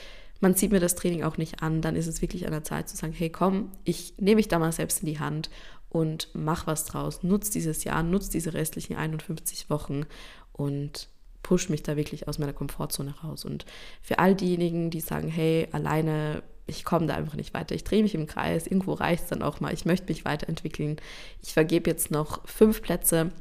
man 0.40 0.54
zieht 0.54 0.70
mir 0.70 0.80
das 0.80 0.94
Training 0.94 1.24
auch 1.24 1.36
nicht 1.36 1.62
an, 1.62 1.82
dann 1.82 1.96
ist 1.96 2.06
es 2.06 2.22
wirklich 2.22 2.46
an 2.46 2.52
der 2.52 2.64
Zeit 2.64 2.88
zu 2.88 2.96
sagen, 2.96 3.12
hey 3.12 3.30
komm, 3.30 3.72
ich 3.84 4.14
nehme 4.18 4.36
mich 4.36 4.48
da 4.48 4.58
mal 4.58 4.72
selbst 4.72 5.02
in 5.02 5.06
die 5.06 5.18
Hand 5.18 5.50
und 5.88 6.28
mach 6.34 6.66
was 6.66 6.84
draus, 6.84 7.22
nutz 7.22 7.50
dieses 7.50 7.84
Jahr, 7.84 8.02
nutz 8.02 8.28
diese 8.28 8.54
restlichen 8.54 8.96
51 8.96 9.70
Wochen 9.70 10.04
und 10.52 11.08
push 11.42 11.68
mich 11.70 11.82
da 11.82 11.96
wirklich 11.96 12.28
aus 12.28 12.38
meiner 12.38 12.52
Komfortzone 12.52 13.14
raus. 13.22 13.44
Und 13.44 13.64
für 14.02 14.18
all 14.18 14.34
diejenigen, 14.34 14.90
die 14.90 15.00
sagen, 15.00 15.28
hey, 15.28 15.68
alleine, 15.72 16.42
ich 16.66 16.84
komme 16.84 17.06
da 17.06 17.14
einfach 17.14 17.36
nicht 17.36 17.54
weiter, 17.54 17.74
ich 17.74 17.84
drehe 17.84 18.02
mich 18.02 18.14
im 18.14 18.26
Kreis, 18.26 18.66
irgendwo 18.66 18.92
reicht 18.92 19.24
es 19.24 19.28
dann 19.30 19.42
auch 19.42 19.60
mal, 19.60 19.72
ich 19.72 19.86
möchte 19.86 20.08
mich 20.08 20.24
weiterentwickeln, 20.24 20.96
ich 21.42 21.54
vergebe 21.54 21.88
jetzt 21.88 22.10
noch 22.10 22.46
fünf 22.46 22.82
Plätze 22.82 23.32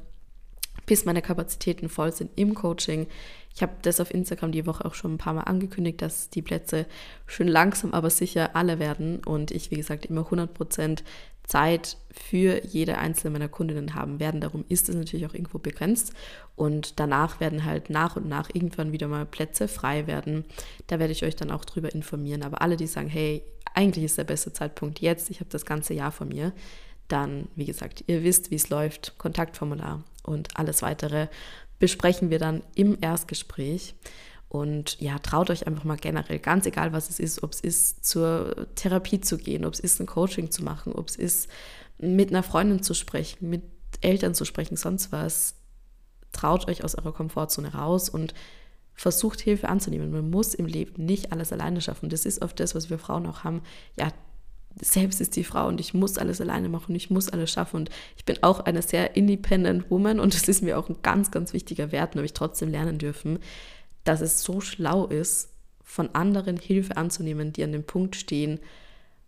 bis 0.88 1.06
meine 1.06 1.22
Kapazitäten 1.22 1.90
voll 1.90 2.12
sind 2.12 2.32
im 2.36 2.56
Coaching. 2.56 3.06
Ich 3.54 3.62
habe 3.62 3.74
das 3.84 4.00
auf 4.00 4.12
Instagram 4.12 4.52
die 4.52 4.66
Woche 4.66 4.86
auch 4.86 4.96
schon 4.96 5.14
ein 5.14 5.18
paar 5.20 5.34
Mal 5.34 5.42
angekündigt, 5.42 6.02
dass 6.02 6.30
die 6.32 6.42
Plätze 6.42 6.88
schön 7.28 7.48
langsam, 7.48 7.94
aber 7.94 8.10
sicher 8.10 8.56
alle 8.56 8.80
werden 8.80 9.20
und 9.24 9.52
ich, 9.52 9.70
wie 9.70 9.76
gesagt, 9.76 10.08
immer 10.08 10.22
100% 10.22 11.04
Zeit 11.44 11.98
für 12.12 12.66
jede 12.66 12.98
einzelne 12.98 13.32
meiner 13.32 13.48
Kundinnen 13.48 13.96
haben 13.96 14.20
werden. 14.20 14.42
Darum 14.42 14.66
ist 14.68 14.90
es 14.90 14.96
natürlich 14.96 15.26
auch 15.26 15.34
irgendwo 15.34 15.60
begrenzt 15.60 16.14
und 16.56 17.00
danach 17.00 17.40
werden 17.40 17.64
halt 17.64 17.90
nach 17.90 18.16
und 18.16 18.28
nach 18.28 18.50
irgendwann 18.54 18.92
wieder 18.92 19.08
mal 19.08 19.26
Plätze 19.26 19.68
frei 19.68 20.08
werden. 20.08 20.46
Da 20.88 21.00
werde 21.00 21.14
ich 21.14 21.24
euch 21.24 21.36
dann 21.36 21.52
auch 21.52 21.64
drüber 21.64 21.94
informieren. 21.94 22.44
Aber 22.44 22.62
alle, 22.62 22.76
die 22.76 22.88
sagen, 22.88 23.08
hey, 23.08 23.44
eigentlich 23.74 24.06
ist 24.06 24.18
der 24.18 24.26
beste 24.26 24.52
Zeitpunkt 24.52 25.00
jetzt, 25.00 25.30
ich 25.30 25.40
habe 25.40 25.50
das 25.50 25.66
ganze 25.66 25.94
Jahr 25.94 26.12
vor 26.12 26.28
mir, 26.28 26.52
dann, 27.08 27.48
wie 27.56 27.66
gesagt, 27.66 28.04
ihr 28.08 28.24
wisst, 28.24 28.52
wie 28.52 28.56
es 28.56 28.70
läuft, 28.70 29.18
Kontaktformular 29.18 30.04
und 30.24 30.58
alles 30.58 30.82
weitere 30.82 31.28
besprechen 31.80 32.30
wir 32.30 32.40
dann 32.40 32.64
im 32.76 32.98
Erstgespräch. 33.02 33.96
Und 34.50 35.00
ja, 35.02 35.20
traut 35.20 35.50
euch 35.50 35.68
einfach 35.68 35.84
mal 35.84 35.98
generell, 35.98 36.40
ganz 36.40 36.66
egal 36.66 36.94
was 36.94 37.10
es 37.10 37.20
ist, 37.20 37.44
ob 37.44 37.52
es 37.52 37.60
ist, 37.60 38.06
zur 38.06 38.68
Therapie 38.76 39.20
zu 39.20 39.38
gehen, 39.38 39.66
ob 39.66 39.74
es 39.74 39.80
ist, 39.80 40.00
ein 40.00 40.06
Coaching 40.06 40.52
zu 40.52 40.64
machen, 40.64 40.94
ob 40.94 41.10
es 41.10 41.18
ist, 41.18 41.50
mit 41.98 42.30
einer 42.30 42.44
Freundin 42.44 42.82
zu 42.82 42.94
sprechen, 42.94 43.50
mit 43.50 43.64
Eltern 44.02 44.34
zu 44.34 44.46
sprechen, 44.46 44.78
sonst 44.78 45.12
was. 45.12 45.56
Traut 46.32 46.68
euch 46.68 46.84
aus 46.84 46.96
eurer 46.96 47.14
Komfortzone 47.14 47.74
raus 47.74 48.10
und 48.10 48.34
versucht 48.94 49.42
Hilfe 49.42 49.70
anzunehmen. 49.70 50.12
Man 50.12 50.30
muss 50.30 50.54
im 50.54 50.66
Leben 50.66 51.06
nicht 51.06 51.32
alles 51.32 51.52
alleine 51.54 51.82
schaffen. 51.82 52.10
Das 52.10 52.26
ist 52.26 52.42
oft 52.42 52.60
das, 52.60 52.76
was 52.76 52.90
wir 52.90 53.00
Frauen 53.00 53.26
auch 53.26 53.44
haben. 53.44 53.62
Ja, 53.98 54.12
selbst 54.82 55.22
ist 55.22 55.36
die 55.36 55.44
Frau 55.44 55.68
und 55.68 55.80
ich 55.80 55.94
muss 55.94 56.18
alles 56.18 56.42
alleine 56.42 56.70
machen, 56.70 56.96
ich 56.96 57.10
muss 57.10 57.30
alles 57.30 57.52
schaffen. 57.52 57.78
Und 57.78 57.90
ich 58.16 58.26
bin 58.26 58.42
auch 58.42 58.62
eine 58.62 58.82
sehr 58.82 59.16
independent 59.16 59.90
Woman 59.90 60.20
und 60.20 60.34
das 60.34 60.48
ist 60.48 60.64
mir 60.64 60.78
auch 60.78 60.90
ein 60.90 60.98
ganz, 61.02 61.32
ganz 61.32 61.54
wichtiger 61.54 61.92
Wert, 61.92 62.16
habe 62.16 62.26
ich 62.26 62.34
trotzdem 62.34 62.70
lernen 62.70 62.98
dürfen, 62.98 63.40
dass 64.04 64.22
es 64.22 64.42
so 64.42 64.62
schlau 64.62 65.06
ist, 65.08 65.50
von 65.84 66.14
anderen 66.14 66.58
Hilfe 66.58 66.98
anzunehmen, 66.98 67.54
die 67.54 67.64
an 67.64 67.72
dem 67.72 67.84
Punkt 67.84 68.18
stehen, 68.18 68.60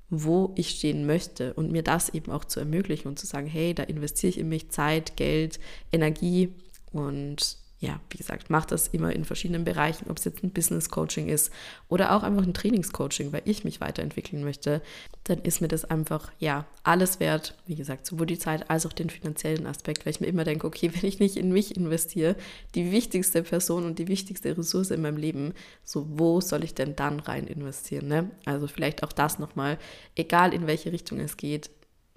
wo 0.09 0.53
ich 0.55 0.71
stehen 0.71 1.05
möchte 1.05 1.53
und 1.53 1.71
mir 1.71 1.83
das 1.83 2.09
eben 2.09 2.31
auch 2.31 2.43
zu 2.43 2.59
ermöglichen 2.59 3.07
und 3.07 3.19
zu 3.19 3.25
sagen, 3.25 3.47
hey, 3.47 3.73
da 3.73 3.83
investiere 3.83 4.29
ich 4.31 4.37
in 4.39 4.49
mich 4.49 4.69
Zeit, 4.69 5.15
Geld, 5.15 5.59
Energie 5.91 6.53
und 6.91 7.58
ja, 7.81 8.01
wie 8.09 8.17
gesagt, 8.17 8.49
mache 8.49 8.67
das 8.67 8.89
immer 8.89 9.13
in 9.15 9.23
verschiedenen 9.23 9.63
Bereichen, 9.63 10.09
ob 10.09 10.17
es 10.17 10.25
jetzt 10.25 10.43
ein 10.43 10.51
Business 10.51 10.89
Coaching 10.89 11.29
ist 11.29 11.49
oder 11.87 12.13
auch 12.13 12.23
einfach 12.23 12.43
ein 12.43 12.53
Trainingscoaching, 12.53 13.31
weil 13.31 13.41
ich 13.45 13.63
mich 13.63 13.79
weiterentwickeln 13.79 14.43
möchte, 14.43 14.81
dann 15.23 15.39
ist 15.39 15.61
mir 15.61 15.69
das 15.69 15.85
einfach, 15.85 16.29
ja, 16.39 16.65
alles 16.83 17.21
wert. 17.21 17.55
Wie 17.67 17.75
gesagt, 17.75 18.05
sowohl 18.05 18.25
die 18.25 18.37
Zeit 18.37 18.69
als 18.69 18.85
auch 18.85 18.91
den 18.91 19.09
finanziellen 19.09 19.65
Aspekt, 19.65 20.05
weil 20.05 20.11
ich 20.11 20.19
mir 20.19 20.27
immer 20.27 20.43
denke, 20.43 20.67
okay, 20.67 20.91
wenn 20.93 21.07
ich 21.07 21.19
nicht 21.19 21.37
in 21.37 21.53
mich 21.53 21.77
investiere, 21.77 22.35
die 22.75 22.91
wichtigste 22.91 23.43
Person 23.43 23.85
und 23.85 23.97
die 23.97 24.09
wichtigste 24.09 24.57
Ressource 24.57 24.91
in 24.91 25.01
meinem 25.01 25.17
Leben, 25.17 25.53
so 25.85 26.05
wo 26.09 26.41
soll 26.41 26.65
ich 26.65 26.73
denn 26.73 26.97
dann 26.97 27.21
rein 27.21 27.47
investieren? 27.47 28.09
Ne? 28.09 28.29
Also 28.43 28.67
vielleicht 28.67 29.03
auch 29.03 29.13
das 29.13 29.39
nochmal, 29.39 29.77
egal 30.15 30.53
in 30.53 30.67
welche 30.67 30.91
Richtung 30.91 31.21
es 31.21 31.37
geht, 31.37 31.69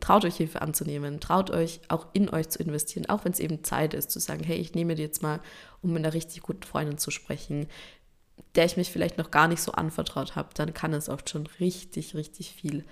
traut 0.03 0.25
euch 0.25 0.37
Hilfe 0.37 0.61
anzunehmen, 0.61 1.21
traut 1.21 1.51
euch 1.51 1.81
auch 1.88 2.09
in 2.12 2.29
euch 2.29 2.49
zu 2.49 2.59
investieren, 2.59 3.09
auch 3.09 3.25
wenn 3.25 3.33
es 3.33 3.38
eben 3.38 3.62
Zeit 3.62 3.95
ist, 3.95 4.11
zu 4.11 4.19
sagen, 4.19 4.43
hey, 4.43 4.57
ich 4.59 4.75
nehme 4.75 4.97
dir 4.97 5.03
jetzt 5.03 5.23
mal, 5.23 5.41
um 5.81 5.93
mit 5.93 6.05
einer 6.05 6.12
richtig 6.12 6.43
guten 6.43 6.65
Freundin 6.65 6.99
zu 6.99 7.11
sprechen, 7.11 7.69
der 8.57 8.65
ich 8.65 8.77
mich 8.77 8.91
vielleicht 8.91 9.17
noch 9.17 9.31
gar 9.31 9.47
nicht 9.47 9.62
so 9.62 9.73
anvertraut 9.73 10.35
habe, 10.35 10.51
dann 10.55 10.75
kann 10.75 10.93
es 10.93 11.09
oft 11.09 11.31
schon 11.31 11.47
richtig, 11.61 12.17
richtig 12.17 12.53
viel 12.53 12.85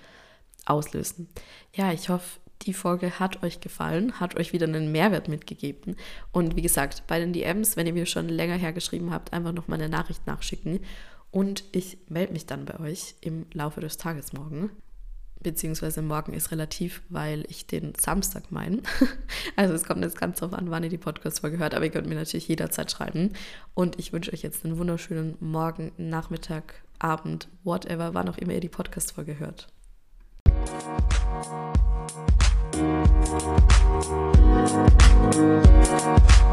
auslösen. 0.65 1.27
Ja, 1.75 1.91
ich 1.91 2.07
hoffe, 2.07 2.39
die 2.61 2.73
Folge 2.73 3.19
hat 3.19 3.43
euch 3.43 3.59
gefallen, 3.59 4.19
hat 4.21 4.39
euch 4.39 4.53
wieder 4.53 4.67
einen 4.67 4.91
Mehrwert 4.91 5.27
mitgegeben. 5.27 5.97
Und 6.31 6.55
wie 6.55 6.61
gesagt, 6.61 7.03
bei 7.07 7.19
den 7.19 7.33
DMs, 7.33 7.75
wenn 7.75 7.87
ihr 7.87 7.93
mir 7.93 8.05
schon 8.05 8.29
länger 8.29 8.55
hergeschrieben 8.55 9.11
habt, 9.11 9.33
einfach 9.33 9.51
noch 9.51 9.67
mal 9.67 9.75
eine 9.75 9.89
Nachricht 9.89 10.25
nachschicken. 10.27 10.79
Und 11.29 11.65
ich 11.73 11.97
melde 12.07 12.31
mich 12.31 12.45
dann 12.45 12.63
bei 12.65 12.79
euch 12.79 13.15
im 13.19 13.47
Laufe 13.51 13.81
des 13.81 13.97
Tages 13.97 14.31
morgen 14.31 14.71
beziehungsweise 15.43 16.01
morgen 16.01 16.33
ist 16.33 16.51
relativ, 16.51 17.01
weil 17.09 17.45
ich 17.47 17.67
den 17.67 17.93
Samstag 17.95 18.51
meine. 18.51 18.81
Also 19.55 19.73
es 19.73 19.83
kommt 19.83 20.03
jetzt 20.03 20.19
ganz 20.19 20.39
drauf 20.39 20.53
an, 20.53 20.71
wann 20.71 20.83
ihr 20.83 20.89
die 20.89 20.97
Podcast-Folge 20.97 21.57
hört, 21.57 21.73
aber 21.73 21.85
ihr 21.85 21.91
könnt 21.91 22.07
mir 22.07 22.15
natürlich 22.15 22.47
jederzeit 22.47 22.91
schreiben. 22.91 23.33
Und 23.73 23.99
ich 23.99 24.13
wünsche 24.13 24.31
euch 24.33 24.43
jetzt 24.43 24.63
einen 24.63 24.77
wunderschönen 24.77 25.35
Morgen, 25.39 25.91
Nachmittag, 25.97 26.83
Abend, 26.99 27.49
whatever, 27.63 28.13
wann 28.13 28.29
auch 28.29 28.37
immer 28.37 28.53
ihr 28.53 28.59
die 28.59 28.69
Podcast-Folge 28.69 29.39
hört. 29.39 29.67